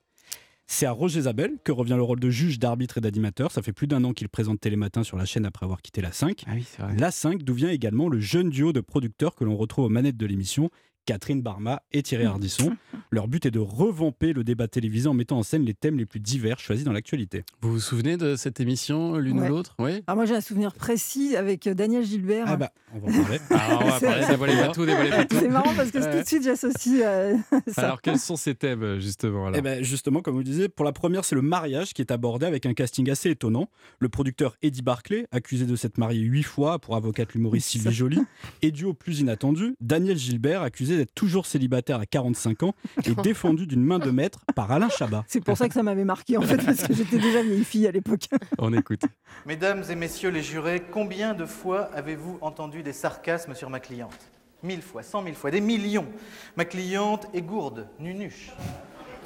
C'est 0.65 0.85
à 0.85 0.91
Roger 0.93 1.21
Zabel 1.21 1.57
que 1.65 1.73
revient 1.73 1.95
le 1.95 2.03
rôle 2.03 2.21
de 2.21 2.29
juge, 2.29 2.57
d'arbitre 2.57 2.99
et 2.99 3.01
d'animateur. 3.01 3.51
Ça 3.51 3.61
fait 3.61 3.73
plus 3.73 3.87
d'un 3.87 4.03
an 4.05 4.13
qu'il 4.13 4.29
présente 4.29 4.61
Télématin 4.61 5.03
sur 5.03 5.17
la 5.17 5.25
chaîne 5.25 5.45
après 5.45 5.65
avoir 5.65 5.81
quitté 5.81 6.01
la 6.01 6.13
5. 6.13 6.45
Ah 6.47 6.87
la 6.97 7.11
5, 7.11 7.43
d'où 7.43 7.53
vient 7.53 7.69
également 7.69 8.07
le 8.07 8.19
jeune 8.21 8.49
duo 8.49 8.71
de 8.71 8.79
producteurs 8.79 9.35
que 9.35 9.43
l'on 9.43 9.57
retrouve 9.57 9.85
aux 9.85 9.89
manettes 9.89 10.17
de 10.17 10.25
l'émission, 10.25 10.69
Catherine 11.07 11.41
Barma 11.41 11.81
et 11.93 12.03
Thierry 12.03 12.25
Ardisson. 12.25 12.75
Leur 13.11 13.29
but 13.29 13.45
est 13.45 13.51
de 13.51 13.59
revamper 13.59 14.33
le 14.33 14.43
débat 14.43 14.67
télévisé 14.67 15.07
en 15.07 15.13
mettant 15.13 15.37
en 15.37 15.43
scène 15.43 15.63
les 15.63 15.73
thèmes 15.73 15.97
les 15.97 16.05
plus 16.05 16.19
divers 16.19 16.59
choisis 16.59 16.83
dans 16.83 16.91
l'actualité. 16.91 17.45
Vous 17.61 17.71
vous 17.71 17.79
souvenez 17.79 18.17
de 18.17 18.35
cette 18.35 18.59
émission, 18.59 19.15
l'une 19.15 19.39
ou 19.39 19.47
l'autre? 19.47 19.73
Oui. 19.79 20.03
Ah, 20.07 20.15
moi, 20.15 20.25
j'ai 20.25 20.35
un 20.35 20.41
souvenir 20.41 20.73
précis 20.73 21.37
avec 21.37 21.65
euh, 21.65 21.73
Daniel 21.73 22.03
Gilbert. 22.03 22.43
Ah, 22.49 22.57
bah, 22.57 22.71
on 22.93 22.99
va 22.99 23.07
en 23.07 23.23
parler. 23.23 23.39
ah, 23.51 23.79
on 23.81 23.85
va 23.85 23.99
parler, 24.01 24.25
dévoilez 24.27 24.55
pas 24.57 24.67
tout, 24.73 24.85
pas 24.85 25.25
tout. 25.25 25.37
C'est 25.39 25.47
marrant 25.47 25.73
parce 25.77 25.91
que 25.91 26.11
tout 26.11 26.21
de 26.21 26.27
suite, 26.27 26.43
j'associe 26.43 27.01
euh, 27.01 27.37
ça. 27.67 27.83
Alors, 27.83 28.01
quels 28.01 28.19
sont 28.19 28.35
ces 28.35 28.55
thèmes, 28.55 28.99
justement 28.99 29.49
eh 29.53 29.61
ben, 29.61 29.81
Justement, 29.85 30.21
comme 30.21 30.33
vous 30.33 30.41
le 30.41 30.45
disiez, 30.45 30.67
pour 30.67 30.83
la 30.83 30.91
première, 30.91 31.23
c'est 31.23 31.35
le 31.35 31.41
mariage 31.41 31.93
qui 31.93 32.01
est 32.01 32.11
abordé 32.11 32.45
avec 32.45 32.65
un 32.65 32.73
casting 32.73 33.09
assez 33.09 33.29
étonnant. 33.29 33.69
Le 33.99 34.09
producteur 34.09 34.57
Eddie 34.61 34.81
Barclay, 34.81 35.25
accusé 35.31 35.65
de 35.65 35.75
s'être 35.77 35.99
marié 35.99 36.19
huit 36.19 36.43
fois 36.43 36.79
pour 36.79 36.97
avocate 36.97 37.33
l'humoriste 37.33 37.69
Sylvie 37.69 37.93
Joly, 37.93 38.19
et 38.61 38.71
duo 38.71 38.93
plus 38.93 39.21
inattendu, 39.21 39.75
Daniel 39.79 40.17
Gilbert, 40.17 40.63
accusé 40.97 41.05
d'être 41.05 41.15
toujours 41.15 41.45
célibataire 41.45 41.99
à 41.99 42.05
45 42.05 42.63
ans 42.63 42.73
et 43.05 43.13
défendu 43.23 43.67
d'une 43.67 43.83
main 43.83 43.99
de 43.99 44.11
maître 44.11 44.39
par 44.55 44.71
Alain 44.71 44.89
Chabat. 44.89 45.23
C'est 45.27 45.43
pour 45.43 45.57
ça 45.57 45.67
que 45.67 45.73
ça 45.73 45.83
m'avait 45.83 46.05
marqué 46.05 46.37
en 46.37 46.41
fait, 46.41 46.57
parce 46.57 46.83
que 46.83 46.93
j'étais 46.93 47.19
déjà 47.19 47.41
vieille 47.41 47.63
fille 47.63 47.87
à 47.87 47.91
l'époque. 47.91 48.27
On 48.57 48.73
écoute. 48.73 49.01
Mesdames 49.45 49.83
et 49.89 49.95
messieurs 49.95 50.29
les 50.29 50.43
jurés, 50.43 50.83
combien 50.91 51.33
de 51.33 51.45
fois 51.45 51.89
avez-vous 51.93 52.37
entendu 52.41 52.83
des 52.83 52.93
sarcasmes 52.93 53.55
sur 53.55 53.69
ma 53.69 53.79
cliente? 53.79 54.17
Mille 54.63 54.81
fois, 54.81 55.03
cent 55.03 55.21
mille 55.21 55.35
fois, 55.35 55.51
des 55.51 55.61
millions. 55.61 56.07
Ma 56.55 56.65
cliente 56.65 57.27
est 57.33 57.41
gourde, 57.41 57.87
nunuche 57.99 58.51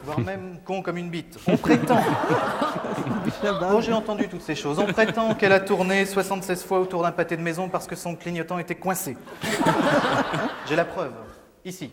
voire 0.03 0.19
même 0.19 0.57
con 0.65 0.81
comme 0.81 0.97
une 0.97 1.09
bite. 1.09 1.37
On 1.47 1.57
prétend. 1.57 2.01
Oh, 3.71 3.81
j'ai 3.81 3.93
entendu 3.93 4.27
toutes 4.27 4.41
ces 4.41 4.55
choses. 4.55 4.79
On 4.79 4.85
prétend 4.85 5.35
qu'elle 5.35 5.53
a 5.53 5.59
tourné 5.59 6.05
76 6.05 6.63
fois 6.63 6.79
autour 6.79 7.03
d'un 7.03 7.11
pâté 7.11 7.37
de 7.37 7.41
maison 7.41 7.69
parce 7.69 7.87
que 7.87 7.95
son 7.95 8.15
clignotant 8.15 8.59
était 8.59 8.75
coincé. 8.75 9.15
J'ai 10.67 10.75
la 10.75 10.85
preuve 10.85 11.13
ici, 11.65 11.91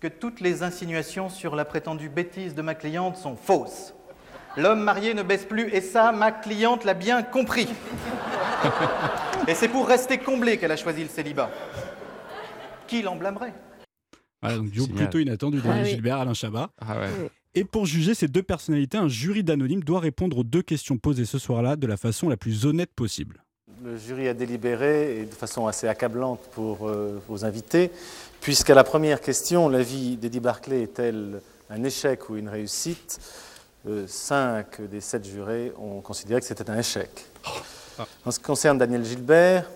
que 0.00 0.08
toutes 0.08 0.40
les 0.40 0.62
insinuations 0.62 1.28
sur 1.28 1.54
la 1.54 1.64
prétendue 1.64 2.08
bêtise 2.08 2.54
de 2.54 2.62
ma 2.62 2.74
cliente 2.74 3.16
sont 3.16 3.36
fausses. 3.36 3.94
L'homme 4.56 4.82
marié 4.82 5.14
ne 5.14 5.22
baisse 5.22 5.44
plus, 5.44 5.68
et 5.72 5.80
ça, 5.80 6.12
ma 6.12 6.30
cliente 6.30 6.84
l'a 6.84 6.94
bien 6.94 7.22
compris. 7.22 7.68
Et 9.48 9.54
c'est 9.54 9.68
pour 9.68 9.88
rester 9.88 10.18
comblé 10.18 10.56
qu'elle 10.56 10.70
a 10.70 10.76
choisi 10.76 11.02
le 11.02 11.08
célibat. 11.08 11.50
Qui 12.86 13.02
l'en 13.02 13.16
blâmerait? 13.16 13.54
Voilà, 14.40 14.58
donc 14.58 14.70
duo 14.70 14.86
plutôt 14.86 15.18
inattendu 15.18 15.60
Daniel 15.60 15.84
ah 15.84 15.88
Gilbert, 15.88 16.18
Alain 16.18 16.34
Chabat. 16.34 16.70
Ah 16.80 16.96
et 17.54 17.64
pour 17.64 17.86
juger 17.86 18.14
ces 18.14 18.28
deux 18.28 18.42
personnalités, 18.42 18.98
un 18.98 19.08
jury 19.08 19.44
d'anonymes 19.44 19.84
doit 19.84 20.00
répondre 20.00 20.38
aux 20.38 20.44
deux 20.44 20.62
questions 20.62 20.96
posées 20.96 21.26
ce 21.26 21.38
soir-là 21.38 21.76
de 21.76 21.86
la 21.86 21.96
façon 21.96 22.28
la 22.28 22.36
plus 22.36 22.64
honnête 22.66 22.90
possible. 22.94 23.41
Le 23.84 23.96
jury 23.96 24.28
a 24.28 24.34
délibéré, 24.34 25.18
et 25.18 25.24
de 25.24 25.34
façon 25.34 25.66
assez 25.66 25.88
accablante 25.88 26.40
pour 26.52 26.88
euh, 26.88 27.20
vos 27.28 27.44
invités, 27.44 27.90
puisqu'à 28.40 28.74
la 28.74 28.84
première 28.84 29.20
question, 29.20 29.68
l'avis 29.68 30.16
d'Eddie 30.16 30.38
Barclay 30.38 30.82
est-elle 30.82 31.40
un 31.68 31.82
échec 31.82 32.30
ou 32.30 32.36
une 32.36 32.48
réussite 32.48 33.18
euh, 33.88 34.06
Cinq 34.06 34.80
des 34.82 35.00
sept 35.00 35.24
jurés 35.24 35.72
ont 35.76 36.00
considéré 36.00 36.40
que 36.40 36.46
c'était 36.46 36.70
un 36.70 36.78
échec. 36.78 37.26
En 38.24 38.30
ce 38.30 38.38
qui 38.38 38.44
concerne 38.44 38.78
Daniel 38.78 39.04
Gilbert, 39.04 39.68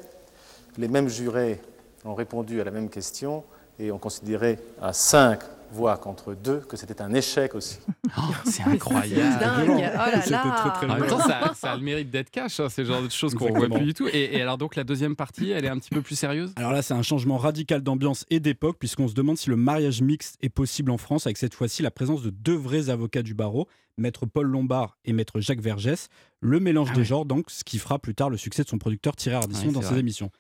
les 0.79 0.89
mêmes 0.89 1.09
jurés 1.09 1.61
ont 2.05 2.15
répondu 2.15 2.61
à 2.61 2.65
la 2.65 2.71
même 2.71 2.91
question 2.91 3.43
et 3.81 3.91
ont 3.91 3.99
considéré 3.99 4.61
à 4.81 4.93
cinq 4.93 5.41
voix 5.71 5.97
contre 5.97 6.35
deux 6.35 6.61
que 6.61 6.77
c'était 6.77 7.01
un 7.03 7.13
échec 7.15 7.55
aussi. 7.55 7.79
Oh, 8.19 8.23
c'est 8.45 8.63
incroyable. 8.63 9.41
dingue. 9.41 9.69
Oh 9.69 9.81
là 9.81 10.23
là. 10.31 10.73
Très, 10.77 10.87
en 10.89 10.95
même 10.95 11.09
temps, 11.09 11.19
ça, 11.19 11.73
a 11.73 11.77
le 11.77 11.83
mérite 11.83 12.09
d'être 12.09 12.31
cash, 12.31 12.61
hein, 12.61 12.69
c'est 12.71 12.83
le 12.83 12.89
genre 12.89 13.03
de 13.03 13.11
choses 13.11 13.35
qu'on 13.35 13.53
ne 13.53 13.59
voit 13.59 13.69
plus 13.69 13.85
du 13.85 13.95
tout. 13.95 14.09
Et, 14.11 14.41
alors 14.41 14.59
donc 14.59 14.77
la 14.77 14.85
deuxième 14.85 15.17
partie, 15.17 15.51
elle 15.51 15.65
est 15.65 15.69
un 15.69 15.79
petit 15.79 15.91
peu 15.91 16.03
plus 16.03 16.15
sérieuse? 16.15 16.53
Alors 16.55 16.73
là, 16.73 16.83
c'est 16.83 16.95
un 16.95 17.03
changement 17.03 17.37
radical 17.37 17.83
d'ambiance 17.83 18.25
et 18.31 18.39
d'époque, 18.39 18.77
puisqu'on 18.79 19.09
se 19.09 19.15
demande 19.15 19.39
si 19.39 19.51
le 19.51 19.57
mariage 19.57 20.03
mixte 20.03 20.37
est 20.41 20.49
possible 20.49 20.93
en 20.93 20.99
France, 20.99 21.27
avec 21.27 21.37
cette 21.37 21.55
fois-ci 21.55 21.83
la 21.83 21.91
présence 21.91 22.23
de 22.23 22.31
deux 22.31 22.55
vrais 22.55 22.89
avocats 22.91 23.23
du 23.23 23.35
barreau, 23.35 23.67
maître 23.99 24.25
Paul 24.25 24.47
Lombard 24.47 24.97
et 25.05 25.13
maître 25.13 25.41
Jacques 25.41 25.61
Vergès. 25.61 26.09
Le 26.41 26.61
mélange 26.61 26.91
ah 26.93 26.95
des 26.95 27.05
genres, 27.05 27.25
donc, 27.25 27.51
ce 27.51 27.65
qui 27.65 27.79
fera 27.79 27.99
plus 27.99 28.15
tard 28.15 28.31
le 28.31 28.37
succès 28.37 28.63
de 28.63 28.69
son 28.69 28.79
producteur 28.79 29.17
Thierry 29.17 29.37
Ardisson 29.37 29.73
dans 29.73 29.83
ses 29.83 29.99
émissions. 29.99 30.31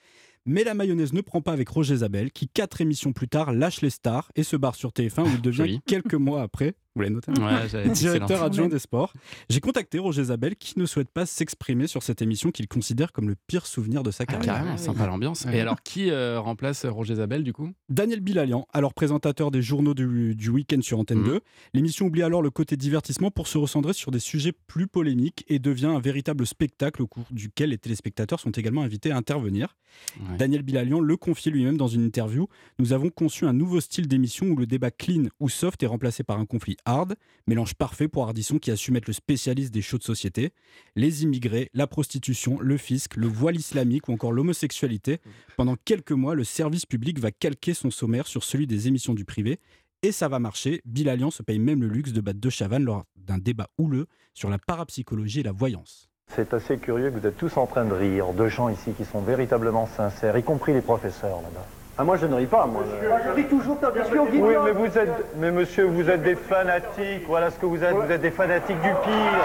Mais 0.49 0.63
la 0.63 0.75
mayonnaise 0.75 1.13
ne 1.13 1.21
prend 1.23 1.43
pas 1.43 1.53
avec 1.53 1.69
Roger 1.69 1.97
Zabel, 1.97 2.31
qui 2.31 2.49
quatre 2.49 2.81
émissions 2.81 3.13
plus 3.13 3.27
tard 3.27 3.53
lâche 3.53 3.81
les 3.81 3.91
stars 3.91 4.31
et 4.37 4.45
se 4.45 4.55
barre 4.55 4.77
sur 4.77 4.91
TF1 4.91 5.25
où 5.25 5.35
il 5.35 5.43
devient 5.43 5.81
quelques 5.87 6.15
mois 6.15 6.43
après 6.43 6.77
Vous 6.97 7.03
l'avez 7.03 7.15
noté 7.15 7.31
Ouais, 7.33 7.89
Directeur 7.93 8.43
adjoint 8.43 8.69
des 8.69 8.79
sports. 8.79 9.13
J'ai 9.51 9.61
contacté 9.61 9.99
Roger 9.99 10.25
Zabel 10.25 10.57
qui 10.57 10.79
ne 10.79 10.87
souhaite 10.87 11.11
pas 11.11 11.27
s'exprimer 11.27 11.87
sur 11.87 12.03
cette 12.03 12.23
émission 12.23 12.51
qu'il 12.51 12.67
considère 12.69 13.13
comme 13.13 13.29
le 13.29 13.37
pire 13.47 13.67
souvenir 13.67 14.03
de 14.03 14.11
sa 14.11 14.25
Ah, 14.27 14.33
carrière. 14.33 14.55
carrément, 14.55 14.77
sympa 14.79 15.07
l'ambiance. 15.07 15.47
Et 15.53 15.61
alors, 15.61 15.83
qui 15.83 16.11
euh, 16.11 16.41
remplace 16.41 16.87
Roger 16.87 17.17
Zabel 17.17 17.45
du 17.45 17.53
coup? 17.53 17.71
Daniel 17.91 18.21
Bilalian, 18.21 18.67
alors 18.73 18.95
présentateur 18.95 19.51
des 19.51 19.61
journaux 19.61 19.93
du, 19.95 20.35
du 20.35 20.49
week-end 20.49 20.81
sur 20.81 20.99
Antenne 20.99 21.19
Mhm. 21.19 21.25
2. 21.27 21.41
L'émission 21.75 22.07
oublie 22.07 22.23
alors 22.23 22.41
le 22.41 22.51
côté 22.51 22.77
divertissement 22.79 23.31
pour 23.31 23.47
se 23.47 23.59
recentrer 23.59 23.93
sur 23.93 24.11
des 24.11 24.19
sujets 24.19 24.53
plus 24.67 24.87
polémiques 24.87 25.45
et 25.49 25.59
devient 25.59 25.87
un 25.87 26.01
véritable 26.01 26.47
spectacle 26.47 27.03
au 27.03 27.07
cours 27.07 27.27
duquel 27.31 27.71
les 27.71 27.79
téléspectateurs 27.79 28.41
sont 28.41 28.51
également 28.53 28.83
invités 28.83 29.11
à 29.11 29.17
intervenir. 29.19 29.77
Ouais. 30.19 30.37
Daniel 30.39 30.63
Bilalian 30.63 31.01
le 31.01 31.17
confie 31.17 31.51
lui-même 31.51 31.77
dans 31.77 31.89
une 31.89 32.05
interview. 32.05 32.49
Nous 32.79 32.93
avons 32.95 33.11
conçu 33.11 33.45
un 33.47 33.53
nouveau 33.53 33.81
style 33.81 34.09
d'émission 34.09 34.47
où 34.47 34.57
le 34.57 34.67
débat 34.67 34.91
clean 34.91 35.25
ou 35.41 35.49
soft 35.49 35.83
est 35.83 35.87
remplacé 35.87 36.23
par 36.23 36.39
un 36.39 36.47
conflit 36.47 36.77
hard, 36.87 37.17
mélange 37.47 37.75
parfait 37.75 38.09
pour 38.09 38.25
Ardisson 38.25 38.59
qui 38.59 38.71
a 38.71 38.77
su 38.77 38.93
mettre 38.93 39.11
le 39.11 39.13
spécialiste 39.13 39.75
des 39.75 39.83
shows 39.83 39.99
de 39.99 40.03
société. 40.03 40.53
Les 40.95 41.25
immigrés, 41.25 41.71
la 41.75 41.87
prostitution, 41.87 42.59
le 42.61 42.79
fisc, 42.79 43.17
le 43.17 43.27
voile 43.27 43.57
islamique 43.57 44.09
ou 44.09 44.13
encore 44.13 44.33
l'homosexualité. 44.33 45.21
Pendant 45.57 45.77
quelques 45.85 46.13
mois, 46.13 46.35
le 46.35 46.45
service 46.45 46.87
public 46.87 47.19
va 47.19 47.31
calquer 47.31 47.75
son 47.75 47.91
sommaire 47.91 48.27
sur 48.27 48.45
celui 48.45 48.67
des 48.67 48.89
émissions 48.89 49.15
du 49.15 49.25
privé. 49.25 49.61
Et 50.03 50.13
ça 50.13 50.29
va 50.29 50.39
marcher. 50.39 50.81
Bilalian 50.85 51.31
se 51.31 51.43
paye 51.43 51.59
même 51.59 51.83
le 51.83 51.89
luxe 51.89 52.13
de 52.13 52.21
battre 52.21 52.41
De 52.41 52.51
Chavannes 52.51 52.85
lors 52.85 53.05
d'un 53.17 53.39
débat 53.39 53.69
houleux 53.77 54.07
sur 54.35 54.49
la 54.49 54.59
parapsychologie 54.59 55.41
et 55.41 55.45
la 55.45 55.53
voyance. 55.53 56.09
C'est 56.29 56.55
assez 56.55 56.79
curieux 56.79 57.11
que 57.11 57.19
vous 57.19 57.27
êtes 57.27 57.37
tous 57.37 57.57
en 57.57 57.67
train 57.67 57.85
de 57.85 57.93
rire, 57.93 58.33
de 58.33 58.49
gens 58.49 58.69
ici 58.69 58.93
qui 58.97 59.05
sont 59.05 59.21
véritablement 59.21 59.87
sincères, 59.87 60.37
y 60.37 60.43
compris 60.43 60.73
les 60.73 60.81
professeurs 60.81 61.41
là-bas. 61.43 61.67
Ah 61.99 62.05
moi 62.05 62.17
je 62.19 62.27
ne 62.27 62.35
ris 62.35 62.47
pas, 62.47 62.67
moi. 62.67 62.83
Je 63.27 63.31
ris 63.33 63.45
toujours, 63.45 63.79
t'as 63.81 63.91
bien 63.91 64.03
Oui, 64.11 64.55
mais 64.65 64.73
vous 64.73 64.99
êtes, 64.99 65.35
mais 65.37 65.51
monsieur, 65.51 65.85
vous 65.85 66.11
êtes 66.11 66.23
des 66.23 66.35
fanatiques. 66.37 67.27
Voilà 67.27 67.51
ce 67.51 67.59
que 67.59 67.65
vous 67.67 67.83
êtes. 67.83 67.95
Vous 67.95 68.11
êtes 68.13 68.21
des 68.21 68.31
fanatiques 68.31 68.81
du 68.83 68.91
pire. 69.03 69.41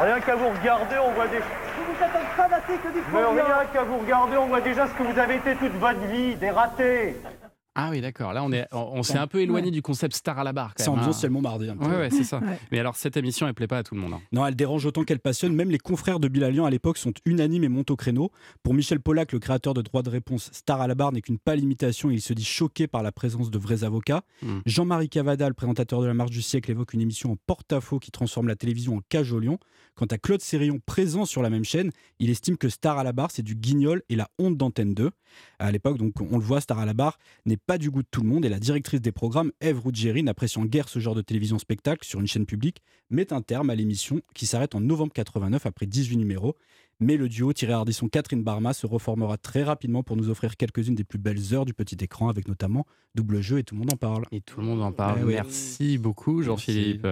Rien 0.00 0.20
qu'à 0.20 0.36
vous 0.36 0.48
regarder, 0.60 0.94
on 1.04 1.10
voit 1.12 1.26
des. 1.26 1.38
Vous 1.38 2.04
êtes 2.04 2.10
un 2.14 2.42
fanatique 2.42 2.82
du 2.92 3.00
Mais 3.12 3.20
pognon. 3.22 3.34
rien 3.34 3.64
qu'à 3.72 3.82
vous 3.82 3.98
regarder, 3.98 4.36
on 4.36 4.46
voit 4.46 4.60
déjà 4.60 4.86
ce 4.86 4.92
que 4.92 5.02
vous 5.02 5.18
avez 5.18 5.36
été 5.36 5.56
toute 5.56 5.72
votre 5.78 6.00
vie, 6.12 6.36
des 6.36 6.50
ratés. 6.50 7.16
Ah 7.78 7.90
oui, 7.90 8.00
d'accord. 8.00 8.32
Là, 8.32 8.42
on 8.42 8.50
est, 8.52 8.66
on, 8.72 8.78
on 8.94 9.02
s'est 9.02 9.18
un 9.18 9.26
peu 9.26 9.40
éloigné 9.42 9.70
du 9.70 9.82
concept 9.82 10.14
star 10.16 10.38
à 10.38 10.44
la 10.44 10.52
barre. 10.54 10.74
quand 10.74 10.82
C'est 10.82 10.90
même, 10.90 10.98
ambiance 11.00 11.16
hein. 11.16 11.18
ciel 11.20 11.30
Montmardi. 11.30 11.68
un 11.68 11.76
peu. 11.76 11.84
Ouais, 11.86 11.96
ouais, 11.96 12.10
c'est 12.10 12.24
ça. 12.24 12.38
Ouais. 12.38 12.58
Mais 12.72 12.78
alors, 12.78 12.96
cette 12.96 13.16
émission, 13.18 13.46
elle 13.46 13.52
plaît 13.54 13.66
pas 13.66 13.78
à 13.78 13.82
tout 13.82 13.94
le 13.94 14.00
monde. 14.00 14.14
hein. 14.14 14.20
Non, 14.32 14.46
elle 14.46 14.56
dérange 14.56 14.86
autant 14.86 15.04
qu'elle 15.04 15.18
passionne. 15.20 15.54
Même 15.54 15.70
les 15.70 15.78
confrères 15.78 16.18
de 16.18 16.28
Bilalian 16.28 16.64
à 16.64 16.70
l'époque 16.70 16.96
sont 16.96 17.12
unanimes 17.26 17.64
et 17.64 17.68
montent 17.68 17.90
au 17.90 17.96
créneau. 17.96 18.30
Pour 18.62 18.72
Michel 18.72 18.98
Pollack, 19.00 19.32
le 19.32 19.38
créateur 19.38 19.74
de 19.74 19.82
Droit 19.82 20.02
de 20.02 20.08
réponse, 20.08 20.48
Star 20.52 20.80
à 20.80 20.86
la 20.86 20.94
barre 20.94 21.12
n'est 21.12 21.20
qu'une 21.20 21.38
pâle 21.38 21.60
imitation 21.60 22.10
et 22.10 22.14
il 22.14 22.22
se 22.22 22.32
dit 22.32 22.44
choqué 22.44 22.86
par 22.86 23.02
la 23.02 23.12
présence 23.12 23.50
de 23.50 23.58
vrais 23.58 23.84
avocats. 23.84 24.22
Mm. 24.42 24.58
Jean-Marie 24.64 25.08
Cavada, 25.10 25.46
le 25.48 25.54
présentateur 25.54 26.00
de 26.00 26.06
La 26.06 26.14
Marche 26.14 26.30
du 26.30 26.40
siècle, 26.42 26.70
évoque 26.70 26.94
une 26.94 27.02
émission 27.02 27.32
en 27.32 27.36
porte-à-faux 27.46 27.98
qui 27.98 28.10
transforme 28.10 28.48
la 28.48 28.56
télévision 28.56 28.96
en 28.96 29.00
cage 29.08 29.32
au 29.32 29.38
lion. 29.38 29.58
Quant 29.96 30.06
à 30.06 30.18
Claude 30.18 30.40
Sérillon, 30.42 30.78
présent 30.84 31.24
sur 31.24 31.42
la 31.42 31.50
même 31.50 31.64
chaîne, 31.64 31.90
il 32.18 32.30
estime 32.30 32.56
que 32.56 32.68
Star 32.68 32.98
à 32.98 33.04
la 33.04 33.12
barre, 33.12 33.30
c'est 33.30 33.42
du 33.42 33.54
guignol 33.54 34.02
et 34.08 34.16
la 34.16 34.28
honte 34.38 34.56
d'Antenne 34.56 34.94
2. 34.94 35.10
À 35.58 35.72
l'époque, 35.72 35.96
donc, 35.98 36.12
on 36.20 36.36
le 36.38 36.44
voit, 36.44 36.60
Star 36.60 36.78
à 36.78 36.84
la 36.86 36.92
barre 36.94 37.18
n'est 37.46 37.56
pas 37.66 37.78
du 37.78 37.90
goût 37.90 38.02
de 38.02 38.08
tout 38.10 38.22
le 38.22 38.28
monde 38.28 38.44
et 38.44 38.48
la 38.48 38.60
directrice 38.60 39.00
des 39.00 39.12
programmes, 39.12 39.50
Ève 39.60 39.80
Ruggieri, 39.80 40.22
n'appréciant 40.22 40.64
guère 40.64 40.88
ce 40.88 40.98
genre 41.00 41.14
de 41.14 41.22
télévision 41.22 41.58
spectacle 41.58 42.06
sur 42.06 42.20
une 42.20 42.26
chaîne 42.26 42.46
publique, 42.46 42.80
met 43.10 43.32
un 43.32 43.42
terme 43.42 43.70
à 43.70 43.74
l'émission 43.74 44.20
qui 44.34 44.46
s'arrête 44.46 44.74
en 44.74 44.80
novembre 44.80 45.12
89 45.12 45.66
après 45.66 45.86
18 45.86 46.16
numéros. 46.16 46.56
Mais 46.98 47.16
le 47.16 47.28
duo 47.28 47.52
Thierry 47.52 47.74
Ardisson 47.74 48.08
Catherine 48.08 48.42
Barma 48.42 48.72
se 48.72 48.86
reformera 48.86 49.36
très 49.36 49.62
rapidement 49.62 50.02
pour 50.02 50.16
nous 50.16 50.30
offrir 50.30 50.56
quelques-unes 50.56 50.94
des 50.94 51.04
plus 51.04 51.18
belles 51.18 51.52
heures 51.52 51.66
du 51.66 51.74
petit 51.74 51.96
écran 52.00 52.28
avec 52.28 52.48
notamment 52.48 52.86
double 53.14 53.42
jeu 53.42 53.58
et 53.58 53.64
tout 53.64 53.74
le 53.74 53.80
monde 53.80 53.92
en 53.92 53.96
parle. 53.96 54.24
Et 54.32 54.40
tout 54.40 54.60
le 54.60 54.66
monde 54.66 54.82
en 54.82 54.92
parle. 54.92 55.18
Eh 55.20 55.24
oui. 55.24 55.34
Merci 55.34 55.98
beaucoup, 55.98 56.42
Jean-Philippe. 56.42 57.06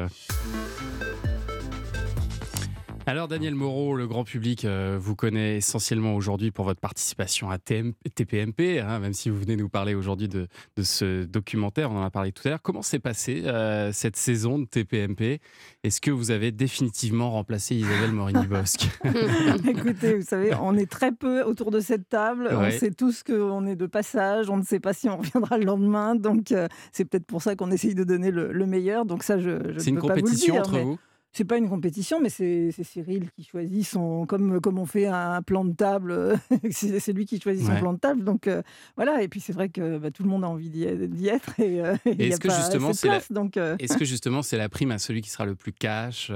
Alors 3.06 3.28
Daniel 3.28 3.54
Moreau, 3.54 3.94
le 3.96 4.06
grand 4.06 4.24
public 4.24 4.64
euh, 4.64 4.96
vous 4.98 5.14
connaît 5.14 5.58
essentiellement 5.58 6.14
aujourd'hui 6.14 6.50
pour 6.50 6.64
votre 6.64 6.80
participation 6.80 7.50
à 7.50 7.58
TM 7.58 7.92
TPMP, 8.14 8.80
hein, 8.80 8.98
même 8.98 9.12
si 9.12 9.28
vous 9.28 9.38
venez 9.38 9.56
nous 9.56 9.68
parler 9.68 9.94
aujourd'hui 9.94 10.26
de, 10.26 10.48
de 10.76 10.82
ce 10.82 11.24
documentaire, 11.24 11.90
on 11.90 11.98
en 11.98 12.02
a 12.02 12.08
parlé 12.10 12.32
tout 12.32 12.40
à 12.46 12.50
l'heure. 12.52 12.62
Comment 12.62 12.80
s'est 12.80 13.00
passée 13.00 13.42
euh, 13.44 13.92
cette 13.92 14.16
saison 14.16 14.58
de 14.58 14.64
TPMP 14.64 15.40
Est-ce 15.82 16.00
que 16.00 16.10
vous 16.10 16.30
avez 16.30 16.50
définitivement 16.50 17.30
remplacé 17.32 17.74
Isabelle 17.74 18.12
Morini-Bosque? 18.12 18.88
Écoutez, 19.68 20.14
vous 20.14 20.24
savez, 20.24 20.54
on 20.62 20.74
est 20.74 20.90
très 20.90 21.12
peu 21.12 21.42
autour 21.42 21.70
de 21.70 21.80
cette 21.80 22.08
table. 22.08 22.48
On 22.52 22.70
sait 22.70 22.90
tous 22.90 23.22
qu'on 23.22 23.66
est 23.66 23.76
de 23.76 23.86
passage. 23.86 24.48
On 24.48 24.56
ne 24.56 24.64
sait 24.64 24.80
pas 24.80 24.94
si 24.94 25.10
on 25.10 25.18
reviendra 25.18 25.58
le 25.58 25.66
lendemain. 25.66 26.14
Donc, 26.14 26.52
euh, 26.52 26.68
c'est 26.90 27.04
peut-être 27.04 27.26
pour 27.26 27.42
ça 27.42 27.54
qu'on 27.54 27.70
essaye 27.70 27.94
de 27.94 28.04
donner 28.04 28.30
le, 28.30 28.50
le 28.50 28.66
meilleur. 28.66 29.04
Donc, 29.04 29.24
ça, 29.24 29.38
je, 29.38 29.74
je 29.74 29.78
C'est 29.78 29.90
ne 29.90 29.96
une 29.96 30.00
peux 30.00 30.08
pas 30.08 30.14
vous 30.14 30.20
le 30.20 30.22
compétition 30.22 30.54
dire, 30.54 30.62
entre 30.62 30.72
mais 30.72 30.82
vous? 30.84 30.98
C'est 31.36 31.44
pas 31.44 31.58
une 31.58 31.68
compétition, 31.68 32.20
mais 32.20 32.28
c'est 32.28 32.70
Cyril 32.84 33.28
qui 33.32 33.42
choisit 33.42 33.84
son. 33.84 34.24
Comme, 34.24 34.60
comme 34.60 34.78
on 34.78 34.86
fait 34.86 35.06
un 35.06 35.42
plan 35.42 35.64
de 35.64 35.74
table, 35.74 36.12
euh, 36.12 36.36
c'est 36.70 37.12
lui 37.12 37.26
qui 37.26 37.40
choisit 37.40 37.66
son 37.66 37.74
plan 37.74 37.92
de 37.92 37.98
table. 37.98 38.22
Donc, 38.22 38.46
euh, 38.46 38.62
voilà. 38.94 39.20
Et 39.20 39.26
puis, 39.26 39.40
c'est 39.40 39.52
vrai 39.52 39.68
que 39.68 39.98
bah, 39.98 40.12
tout 40.12 40.22
le 40.22 40.28
monde 40.28 40.44
a 40.44 40.48
envie 40.48 40.70
d'y 40.70 40.84
être. 41.28 41.58
Et, 41.58 41.80
euh, 41.80 41.96
a 42.06 42.10
Est-ce 42.10 42.38
que 42.38 42.50
justement 42.50 42.92
c'est 42.92 43.08
la... 43.08 43.14
place, 43.14 43.32
donc, 43.32 43.56
euh, 43.56 43.74
est-ce 43.80 43.96
que 43.96 44.04
justement 44.04 44.42
c'est 44.42 44.56
la 44.56 44.68
prime 44.68 44.92
à 44.92 44.98
celui 44.98 45.22
qui 45.22 45.30
sera 45.30 45.44
le 45.44 45.56
plus 45.56 45.72
cash, 45.72 46.30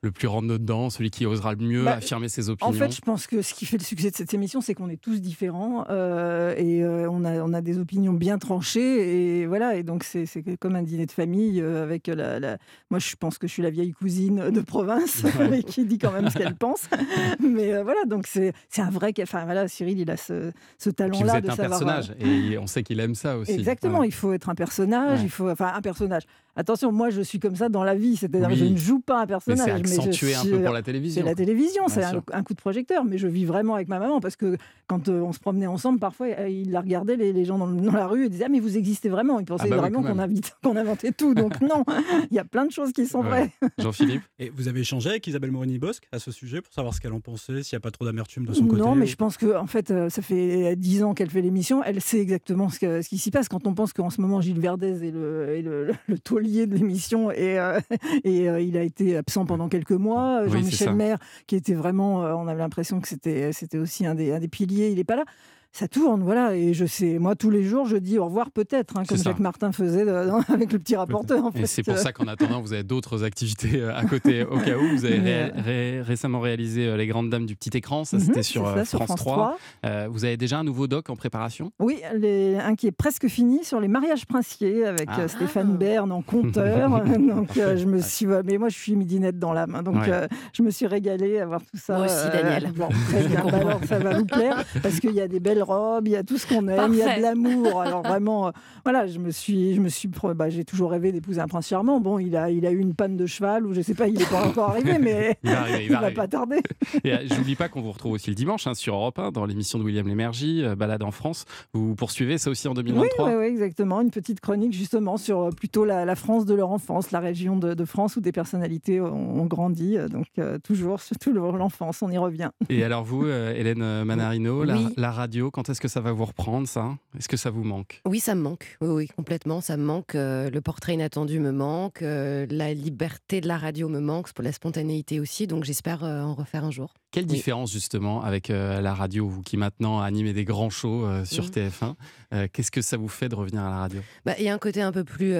le 0.00 0.12
plus 0.12 0.28
rentre-dedans, 0.28 0.90
celui 0.90 1.10
qui 1.10 1.26
osera 1.26 1.54
le 1.54 1.58
mieux 1.66 1.84
Bah, 1.84 1.94
affirmer 1.94 2.28
ses 2.28 2.50
opinions 2.50 2.70
En 2.70 2.72
fait, 2.72 2.94
je 2.94 3.00
pense 3.00 3.26
que 3.26 3.42
ce 3.42 3.52
qui 3.52 3.66
fait 3.66 3.78
le 3.78 3.82
succès 3.82 4.10
de 4.12 4.14
cette 4.16 4.32
émission, 4.32 4.60
c'est 4.60 4.72
qu'on 4.74 4.88
est 4.88 5.00
tous 5.00 5.20
différents 5.20 5.86
euh, 5.90 6.54
et 6.56 6.84
euh, 6.84 7.10
on, 7.10 7.24
a, 7.24 7.40
on 7.42 7.52
a 7.52 7.60
des 7.60 7.78
opinions 7.80 8.12
bien 8.12 8.38
tranchées. 8.38 9.40
Et 9.40 9.46
voilà, 9.46 9.74
et 9.74 9.82
donc 9.82 10.04
c'est 10.04 10.24
comme 10.60 10.76
un 10.76 10.82
dîner 10.84 11.06
de 11.06 11.10
famille 11.10 11.60
euh, 11.60 11.82
avec 11.82 12.06
la, 12.06 12.38
la- 12.38 12.58
Moi, 12.90 13.00
je 13.00 13.16
pense 13.16 13.38
que 13.38 13.48
je 13.48 13.52
suis 13.52 13.62
la 13.62 13.70
vieille 13.70 13.90
cousine 13.92 14.50
de 14.50 14.60
province 14.60 15.24
Ouais. 15.38 15.62
qui 15.66 15.84
dit 15.84 15.98
quand 15.98 16.12
même 16.12 16.30
ce 16.30 16.38
qu'elle 16.38 16.54
pense. 16.54 16.88
Mais 17.40 17.74
euh, 17.74 17.82
voilà, 17.82 18.04
donc 18.06 18.28
c'est 18.28 18.52
un 18.76 18.90
vrai. 18.90 19.12
Enfin 19.20 19.44
voilà, 19.46 19.66
Cyril, 19.66 19.98
il 19.98 20.10
a 20.12 20.16
ce, 20.16 20.52
ce 20.78 20.90
talent-là 20.90 21.40
de 21.40 21.48
un 21.50 21.56
savoir. 21.56 21.68
personnage 21.80 22.12
et 22.20 22.56
on 22.58 22.68
sait 22.68 22.84
qu'il 22.84 23.00
aime 23.00 23.16
ça 23.16 23.36
aussi. 23.36 23.50
Exactement, 23.50 24.00
Ouais. 24.00 24.08
il 24.08 24.12
faut 24.14 24.32
être 24.32 24.48
un 24.48 24.54
personnage, 24.54 25.18
Ouais. 25.18 25.24
il 25.24 25.30
faut, 25.30 25.50
enfin 25.50 25.72
un 25.74 25.80
personnage. 25.80 26.22
Attention, 26.58 26.90
moi 26.92 27.08
je 27.10 27.22
suis 27.22 27.38
comme 27.38 27.54
ça 27.56 27.68
dans 27.68 27.84
la 27.84 27.94
vie, 27.94 28.16
c'est-à-dire 28.16 28.48
que 28.48 28.54
je 28.56 28.64
ne 28.64 28.76
joue 28.76 28.98
pas 29.00 29.22
un 29.22 29.26
personnage. 29.26 29.60
c'est 29.84 29.94
je 29.94 29.98
accentué 30.00 30.34
un 30.34 30.40
suis- 30.40 30.50
peu 30.50 30.62
pour 30.62 30.74
la 30.74 30.82
télévision, 30.82 31.22
C'est 31.22 31.28
la 31.28 31.34
télévision, 31.36 31.88
c'est 31.88 32.02
un, 32.04 32.20
un 32.32 32.42
coup 32.42 32.52
de 32.54 32.60
projecteur, 32.60 33.04
mais 33.04 33.16
je 33.16 33.28
vis 33.28 33.44
vraiment 33.44 33.76
avec 33.76 33.88
ma 33.88 33.98
maman 34.00 34.20
parce 34.20 34.34
que 34.36 34.56
quand 34.88 35.08
euh, 35.08 35.20
on 35.20 35.32
se 35.32 35.38
promenait 35.38 35.66
ensemble, 35.68 35.98
parfois 36.00 36.26
euh, 36.38 36.48
il 36.48 36.72
la 36.72 36.80
regardait 36.80 37.16
les, 37.16 37.32
les 37.32 37.44
gens 37.44 37.58
dans, 37.58 37.68
la 37.92 38.06
rue 38.08 38.26
et 38.26 38.28
disait 38.28 38.44
ah 38.46 38.48
mais 38.50 38.58
vous 38.60 38.76
existez 38.76 39.08
vraiment? 39.08 39.38
Ils 39.40 39.46
pensaient 39.46 39.68
bah 39.68 39.76
oui, 39.76 39.80
vraiment 39.82 40.02
qu'on 40.62 40.76
inventait 40.76 41.12
tout. 41.12 41.32
Donc 41.34 41.60
non, 41.60 41.84
il 42.30 42.34
y 42.34 42.40
a 42.40 42.44
plein 42.44 42.66
de 42.66 42.72
choses 42.72 42.92
qui 42.92 43.06
sont 43.06 43.22
vraies. 43.22 43.52
Jean-Philippe? 43.78 44.22
Et 44.40 44.50
vous 44.50 44.66
avez 44.68 44.80
échangé 44.80 45.10
avec 45.10 45.26
Isabelle 45.28 45.52
Morini-Bosque 45.52 46.08
à 46.10 46.18
ce 46.18 46.32
sujet 46.32 46.60
pour 46.60 46.72
savoir 46.72 46.92
ce 46.92 47.00
qu'elle 47.00 47.12
en 47.12 47.20
pensait, 47.20 47.62
s'il 47.62 47.76
n'y 47.76 47.78
a 47.78 47.80
pas 47.80 47.92
trop 47.92 48.04
d'amertume 48.04 48.46
de 48.46 48.52
son 48.52 48.66
côté 48.66 48.82
Non, 48.82 48.96
mais 48.96 49.04
ou- 49.04 49.08
je 49.08 49.16
pense 49.16 49.36
que 49.36 49.56
en 49.56 49.66
fait, 49.68 49.90
euh, 49.92 50.08
ça 50.08 50.22
fait 50.22 50.74
dix 50.74 51.04
ans 51.04 51.14
qu'elle 51.14 51.30
fait 51.30 51.42
l'émission. 51.42 51.84
Elle 51.84 52.00
sait 52.00 52.18
exactement 52.18 52.68
ce, 52.68 52.80
que- 52.80 53.00
ce 53.02 53.08
qui 53.08 53.18
s'y 53.18 53.30
passe. 53.30 53.48
Quand 53.48 53.64
on 53.68 53.74
pense 53.74 53.92
qu'en 53.92 54.10
ce 54.10 54.20
moment, 54.20 54.40
Gilles 54.40 54.58
Verdez 54.58 55.06
est 55.06 55.10
le, 55.12 55.54
est 55.56 55.62
le, 55.62 55.92
le 56.08 56.18
de 56.48 56.74
l'émission 56.74 57.30
et, 57.30 57.58
euh, 57.58 57.80
et 58.24 58.48
euh, 58.48 58.60
il 58.60 58.76
a 58.76 58.82
été 58.82 59.16
absent 59.16 59.46
pendant 59.46 59.68
quelques 59.68 59.92
mois. 59.92 60.42
Oui, 60.42 60.48
c'est 60.50 60.58
Jean-Michel. 60.58 60.94
Maire, 60.94 61.18
qui 61.46 61.56
était 61.56 61.74
vraiment, 61.74 62.24
euh, 62.24 62.34
on 62.34 62.48
avait 62.48 62.60
l'impression 62.60 63.00
que 63.00 63.08
c'était 63.08 63.52
c'était 63.52 63.78
aussi 63.78 64.06
un 64.06 64.14
des, 64.14 64.32
un 64.32 64.40
des 64.40 64.48
piliers. 64.48 64.88
Il 64.90 64.96
n'est 64.96 65.04
pas 65.04 65.16
là. 65.16 65.24
Ça 65.70 65.86
tourne, 65.86 66.22
voilà. 66.22 66.56
Et 66.56 66.72
je 66.74 66.86
sais, 66.86 67.18
moi, 67.18 67.36
tous 67.36 67.50
les 67.50 67.62
jours, 67.62 67.86
je 67.86 67.96
dis 67.96 68.18
au 68.18 68.24
revoir 68.24 68.50
peut-être, 68.50 68.96
hein, 68.96 69.02
comme. 69.06 69.18
Jacques 69.18 69.38
Martin 69.38 69.70
faisait 69.70 70.04
de- 70.04 70.26
dans- 70.26 70.40
avec 70.54 70.72
le 70.72 70.78
petit 70.78 70.96
rapporteur. 70.96 71.44
En 71.44 71.50
Et 71.52 71.66
c'est 71.66 71.82
pour 71.82 71.98
ça 71.98 72.12
qu'en 72.12 72.26
attendant, 72.26 72.60
vous 72.62 72.72
avez 72.72 72.82
d'autres 72.82 73.22
activités 73.22 73.80
euh, 73.80 73.94
à 73.94 74.04
côté 74.04 74.42
au 74.44 74.58
cas 74.58 74.76
où. 74.76 74.88
Vous 74.96 75.04
avez 75.04 75.18
ré- 75.20 75.52
ré- 75.54 76.02
récemment 76.02 76.40
réalisé 76.40 76.86
euh, 76.86 76.96
Les 76.96 77.06
Grandes 77.06 77.28
Dames 77.30 77.46
du 77.46 77.54
Petit 77.54 77.76
Écran, 77.76 78.04
ça 78.04 78.16
Mhm, 78.16 78.24
c'était 78.24 78.42
sur, 78.42 78.64
ça, 78.66 78.78
euh, 78.78 78.84
sur 78.84 78.98
France, 78.98 79.08
France 79.08 79.20
3. 79.20 79.34
3. 79.36 79.58
Euh, 79.86 80.08
vous 80.10 80.24
avez 80.24 80.36
déjà 80.36 80.58
un 80.58 80.64
nouveau 80.64 80.86
doc 80.88 81.10
en 81.10 81.16
préparation? 81.16 81.70
Oui, 81.78 82.00
les- 82.16 82.56
un 82.56 82.74
qui 82.74 82.86
est 82.86 82.92
presque 82.92 83.28
fini 83.28 83.62
sur 83.62 83.78
les 83.78 83.88
mariages 83.88 84.26
princiers 84.26 84.84
avec 84.86 85.08
Ah. 85.12 85.20
euh, 85.20 85.28
Stéphane 85.28 85.76
Bern 85.76 86.10
en 86.10 86.22
conteur. 86.22 86.90
donc 87.18 87.56
euh, 87.58 87.76
je 87.76 87.84
me 87.86 88.00
suis, 88.00 88.26
ouais, 88.26 88.40
mais 88.44 88.56
moi 88.58 88.68
je 88.70 88.76
suis 88.76 88.96
midinette 88.96 89.38
dans 89.38 89.52
l'âme, 89.52 89.74
hein, 89.76 89.82
donc 89.82 89.96
Ouais. 89.96 90.10
euh, 90.10 90.26
je 90.54 90.62
me 90.62 90.70
suis 90.70 90.86
régalée 90.86 91.38
à 91.38 91.46
voir 91.46 91.60
tout 91.60 91.78
ça. 91.78 91.98
Moi 91.98 92.06
aussi, 92.06 92.28
Daniel. 92.32 92.72
bon, 92.74 92.88
très 93.10 93.22
bien, 93.28 93.44
bah 93.44 93.58
alors, 93.58 93.80
ça 93.86 93.98
va 93.98 94.18
vous 94.18 94.24
plaire 94.26 94.64
parce 94.82 94.98
qu'il 94.98 95.12
y 95.12 95.20
a 95.20 95.28
des 95.28 95.38
belles 95.40 95.57
robes, 95.62 96.06
il 96.08 96.12
y 96.12 96.16
a 96.16 96.22
tout 96.22 96.38
ce 96.38 96.46
qu'on 96.46 96.66
aime, 96.68 96.92
il 96.92 96.98
y 96.98 97.02
a 97.02 97.16
de 97.16 97.22
l'amour. 97.22 97.80
Alors 97.82 98.02
vraiment, 98.02 98.48
euh, 98.48 98.50
voilà, 98.84 99.06
je 99.06 99.18
me 99.18 99.30
suis, 99.30 99.74
je 99.74 99.80
me 99.80 99.88
suis, 99.88 100.08
bah, 100.34 100.50
j'ai 100.50 100.64
toujours 100.64 100.90
rêvé 100.90 101.12
d'épouser 101.12 101.40
un 101.40 101.46
prince 101.48 101.68
charmant. 101.68 102.00
Bon, 102.00 102.18
il 102.18 102.36
a, 102.36 102.50
il 102.50 102.64
a 102.66 102.70
eu 102.70 102.78
une 102.78 102.94
panne 102.94 103.16
de 103.16 103.26
cheval 103.26 103.66
ou 103.66 103.74
je 103.74 103.80
sais 103.80 103.94
pas, 103.94 104.08
il 104.08 104.18
n'est 104.18 104.24
pas 104.24 104.44
encore 104.48 104.70
arrivé, 104.70 104.98
mais 104.98 105.36
Il 105.42 105.50
va 105.50 105.60
arriver, 105.60 105.84
il 105.86 105.92
va 105.92 106.10
pas 106.10 106.28
tarder. 106.28 106.60
Et 107.04 107.12
euh, 107.12 107.18
j'oublie 107.30 107.56
pas 107.56 107.68
qu'on 107.68 107.80
vous 107.82 107.92
retrouve 107.92 108.12
aussi 108.12 108.30
le 108.30 108.36
dimanche 108.36 108.66
hein, 108.66 108.74
sur 108.74 108.94
Europe 108.94 109.18
1 109.18 109.30
dans 109.32 109.44
l'émission 109.46 109.78
de 109.78 109.84
William 109.84 110.06
Lémergie, 110.06 110.64
euh, 110.64 110.74
Balade 110.76 111.02
en 111.02 111.10
France. 111.10 111.44
Vous 111.72 111.94
poursuivez 111.94 112.38
ça 112.38 112.50
aussi 112.50 112.66
en 112.68 112.72
Oui, 112.72 112.82
2023 112.84 113.28
oui, 113.28 113.34
oui, 113.38 113.46
exactement. 113.46 114.00
Une 114.00 114.10
petite 114.10 114.40
chronique 114.40 114.72
justement 114.72 115.16
sur 115.16 115.40
euh, 115.40 115.50
plutôt 115.50 115.84
la, 115.84 116.04
la 116.04 116.14
France 116.16 116.44
de 116.46 116.54
leur 116.54 116.70
enfance, 116.70 117.10
la 117.10 117.20
région 117.20 117.56
de, 117.56 117.74
de 117.74 117.84
France 117.84 118.16
où 118.16 118.20
des 118.20 118.32
personnalités 118.32 119.00
ont, 119.00 119.40
ont 119.40 119.46
grandi. 119.46 119.96
Donc 120.10 120.26
euh, 120.38 120.58
toujours, 120.58 121.00
surtout 121.00 121.32
le- 121.32 121.40
l'enfance, 121.58 122.02
on 122.02 122.10
y 122.10 122.18
revient. 122.18 122.50
Et 122.68 122.84
alors 122.84 123.04
vous, 123.04 123.24
euh, 123.24 123.54
Hélène 123.54 124.04
Manarino, 124.04 124.64
la 124.64 125.10
radio, 125.10 125.47
Quand 125.50 125.68
est-ce 125.68 125.80
que 125.80 125.88
ça 125.88 126.00
va 126.00 126.12
vous 126.12 126.24
reprendre, 126.24 126.66
ça? 126.68 126.96
Est-ce 127.18 127.28
que 127.28 127.36
ça 127.36 127.50
vous 127.50 127.64
manque? 127.64 128.00
Oui, 128.06 128.20
ça 128.20 128.34
me 128.34 128.40
manque. 128.42 128.76
Oui, 128.80 128.88
oui, 128.88 129.08
complètement. 129.16 129.60
Ça 129.60 129.76
me 129.76 129.84
manque. 129.84 130.14
Euh, 130.14 130.50
le 130.50 130.60
portrait 130.60 130.94
inattendu 130.94 131.40
me 131.40 131.52
manque. 131.52 132.02
euh, 132.02 132.46
la 132.50 132.74
liberté 132.74 133.40
de 133.40 133.48
la 133.48 133.58
radio 133.58 133.88
me 133.88 134.00
manque. 134.00 134.32
Pour 134.32 134.44
la 134.44 134.52
spontanéité 134.52 135.20
aussi. 135.20 135.46
Donc, 135.46 135.64
j'espère 135.64 136.04
euh, 136.04 136.22
en 136.22 136.34
refaire 136.34 136.64
un 136.64 136.70
jour. 136.70 136.94
Quelle 137.10 137.24
Oui. 137.24 137.36
différence 137.36 137.72
justement 137.72 138.22
avec 138.22 138.48
la 138.48 138.92
radio, 138.94 139.26
vous 139.26 139.40
qui 139.40 139.56
maintenant 139.56 140.00
animez 140.00 140.34
des 140.34 140.44
grands 140.44 140.68
shows 140.68 141.06
sur 141.24 141.44
Mhm. 141.44 141.50
TF1 141.50 141.96
euh, 142.34 142.48
Qu'est-ce 142.52 142.70
que 142.70 142.82
ça 142.82 142.98
vous 142.98 143.08
fait 143.08 143.30
de 143.30 143.34
revenir 143.34 143.62
à 143.62 143.70
la 143.70 143.76
radio? 143.78 144.00
Bah, 144.26 144.34
Il 144.38 144.44
y 144.44 144.48
a 144.50 144.54
un 144.54 144.58
côté 144.58 144.82
un 144.82 144.92
peu 144.92 145.04
plus 145.04 145.34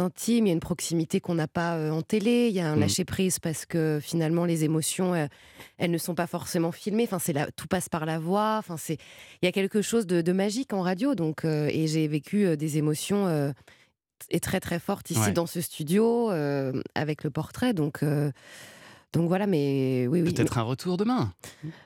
intime, 0.00 0.46
il 0.46 0.48
y 0.48 0.50
a 0.50 0.54
une 0.54 0.60
proximité 0.60 1.20
qu'on 1.20 1.34
n'a 1.36 1.46
pas 1.48 1.92
en 1.92 2.02
télé, 2.02 2.48
il 2.48 2.54
y 2.54 2.60
a 2.60 2.68
un 2.70 2.76
Mm. 2.76 2.80
lâcher-prise 2.80 3.38
parce 3.38 3.64
que 3.66 4.00
finalement 4.02 4.44
les 4.44 4.64
émotions, 4.64 5.14
elles 5.78 5.90
ne 5.90 5.98
sont 5.98 6.14
pas 6.14 6.26
forcément 6.26 6.72
filmées, 6.72 7.04
enfin, 7.04 7.18
c'est 7.18 7.34
tout 7.54 7.68
passe 7.68 7.88
par 7.88 8.04
la 8.06 8.18
voix, 8.18 8.56
enfin, 8.58 8.76
c'est, 8.76 8.98
il 9.42 9.46
y 9.46 9.48
a 9.48 9.52
quelque 9.52 9.82
chose 9.82 10.06
de, 10.06 10.20
de 10.20 10.32
magique 10.32 10.72
en 10.72 10.82
radio, 10.82 11.14
donc, 11.14 11.44
euh, 11.44 11.68
et 11.70 11.86
j'ai 11.86 12.06
vécu 12.08 12.46
euh, 12.46 12.56
des 12.56 12.78
émotions 12.78 13.26
euh, 13.26 13.52
et 14.30 14.40
très 14.40 14.60
très 14.60 14.78
fortes 14.78 15.10
ici 15.10 15.20
Ouais. 15.20 15.32
dans 15.32 15.46
ce 15.46 15.60
studio 15.60 16.30
euh, 16.30 16.72
avec 16.94 17.24
le 17.24 17.30
portrait, 17.30 17.72
donc... 17.74 18.00
donc 19.12 19.28
voilà, 19.28 19.46
mais 19.46 20.06
oui, 20.08 20.22
oui. 20.22 20.32
Peut-être 20.32 20.56
un 20.58 20.62
retour 20.62 20.96
demain 20.96 21.32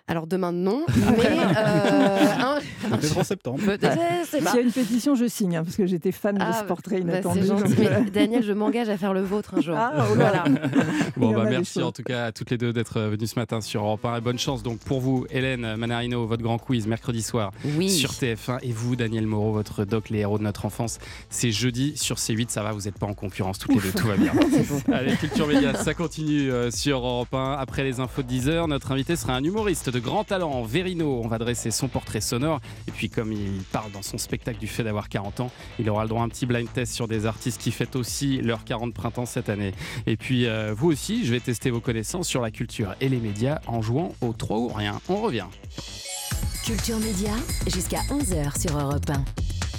Alors 0.06 0.26
demain, 0.28 0.52
non. 0.52 0.85
Mais 1.18 1.26
euh, 1.26 2.26
un- 2.38 2.61
Peut-être 2.97 3.18
en 3.18 3.25
septembre. 3.25 3.59
Peut-être, 3.64 3.99
S'il 4.30 4.45
y 4.45 4.47
a 4.49 4.61
une 4.61 4.71
pétition, 4.71 5.16
je 5.16 5.26
signe, 5.26 5.56
hein, 5.56 5.64
parce 5.64 5.75
que 5.76 5.87
j'étais 5.87 6.12
fan 6.12 6.37
de 6.37 6.40
Ah, 6.45 6.61
ce 6.61 6.64
portrait 6.64 7.00
bah, 7.00 7.14
inattendu. 7.14 7.45
gentil. 7.47 7.75
Mais 7.78 7.88
euh, 7.88 8.00
Daniel, 8.14 8.45
je 8.45 8.52
m'engage 8.52 8.88
à 8.88 8.97
faire 8.97 9.12
le 9.12 9.23
vôtre 9.23 9.54
un 9.56 9.61
jour. 9.61 9.75
Ah, 9.76 9.92
oh 10.09 10.14
là. 10.14 10.45
voilà. 10.45 10.45
Bon, 11.16 11.33
bah 11.33 11.45
merci 11.49 11.83
en 11.83 11.92
tout 11.92 12.02
cas 12.02 12.26
à 12.26 12.33
toutes 12.33 12.50
les 12.50 12.59
deux 12.59 12.73
d'être 12.75 12.99
euh, 12.99 13.09
venues 13.11 13.26
ce 13.26 13.38
matin 13.38 13.61
sur 13.61 13.83
Europe 13.83 14.04
1. 14.04 14.18
Et 14.18 14.21
bonne 14.21 14.38
chance 14.38 14.62
donc 14.62 14.78
pour 14.78 15.00
vous, 15.00 15.26
Hélène 15.30 15.75
Manarino, 15.76 16.26
votre 16.26 16.42
grand 16.42 16.59
quiz 16.59 16.87
mercredi 16.87 17.23
soir 17.23 17.50
Oui. 17.76 17.90
sur 17.90 18.11
TF1. 18.12 18.59
Et 18.62 18.71
vous, 18.71 18.95
Daniel 18.95 19.26
Moreau, 19.26 19.50
votre 19.52 19.85
doc 19.85 20.11
Les 20.11 20.18
héros 20.21 20.38
de 20.38 20.45
notre 20.45 20.64
enfance, 20.66 20.99
c'est 21.30 21.50
jeudi 21.50 21.95
sur 21.97 22.16
C8. 22.16 22.50
Ça 22.50 22.62
va, 22.62 22.71
vous 22.73 22.83
n'êtes 22.83 22.99
pas 22.99 23.06
en 23.06 23.14
concurrence 23.14 23.59
toutes 23.59 23.75
les 23.75 23.80
deux, 23.80 23.92
tout 23.92 24.06
va 24.06 24.16
bien. 24.16 24.33
Allez, 24.92 25.16
Culture 25.16 25.49
Média, 25.49 25.75
ça 25.75 25.95
continue 25.95 26.50
euh, 26.52 26.71
sur 26.71 26.99
Europe 26.99 27.15
1. 27.32 27.52
Après 27.58 27.85
les 27.85 28.00
infos 28.00 28.23
de 28.23 28.30
10h, 28.30 28.68
notre 28.68 28.92
invité 28.92 29.16
sera 29.16 29.35
un 29.35 29.44
humoriste 29.44 29.90
de 29.90 29.99
grand 29.99 30.25
talent, 30.25 30.62
Verino. 30.62 31.20
On 31.23 31.28
va 31.28 31.38
dresser 31.38 31.70
son 31.70 31.88
portrait 31.88 32.20
sonore. 32.20 32.61
Et 32.88 32.90
puis, 32.90 33.08
comme 33.08 33.32
il 33.32 33.62
parle 33.73 33.90
dans 33.92 34.02
son 34.02 34.18
spectacle 34.18 34.58
du 34.58 34.66
fait 34.66 34.85
d'avoir 34.85 35.08
40 35.08 35.40
ans, 35.40 35.50
il 35.78 35.88
aura 35.88 36.02
le 36.02 36.08
droit 36.08 36.23
à 36.23 36.25
un 36.25 36.28
petit 36.28 36.46
blind 36.46 36.70
test 36.73 36.92
sur 36.92 37.08
des 37.08 37.26
artistes 37.26 37.61
qui 37.61 37.70
fêtent 37.70 37.96
aussi 37.96 38.38
leurs 38.42 38.64
40 38.64 38.92
printemps 38.92 39.26
cette 39.26 39.49
année. 39.49 39.73
Et 40.06 40.16
puis, 40.16 40.46
euh, 40.46 40.75
vous 40.76 40.88
aussi, 40.88 41.25
je 41.25 41.32
vais 41.32 41.40
tester 41.40 41.70
vos 41.70 41.80
connaissances 41.80 42.28
sur 42.28 42.42
la 42.42 42.50
culture 42.50 42.94
et 43.00 43.08
les 43.08 43.18
médias 43.18 43.61
en 43.66 43.80
jouant 43.82 44.14
au 44.20 44.32
3 44.32 44.58
ou 44.58 44.68
rien. 44.68 45.00
On 45.08 45.16
revient. 45.16 45.46
Culture 46.64 46.99
Média, 46.99 47.32
jusqu'à 47.73 48.00
11h 48.11 48.61
sur 48.61 48.78
Europe 48.78 49.08
1. 49.08 49.46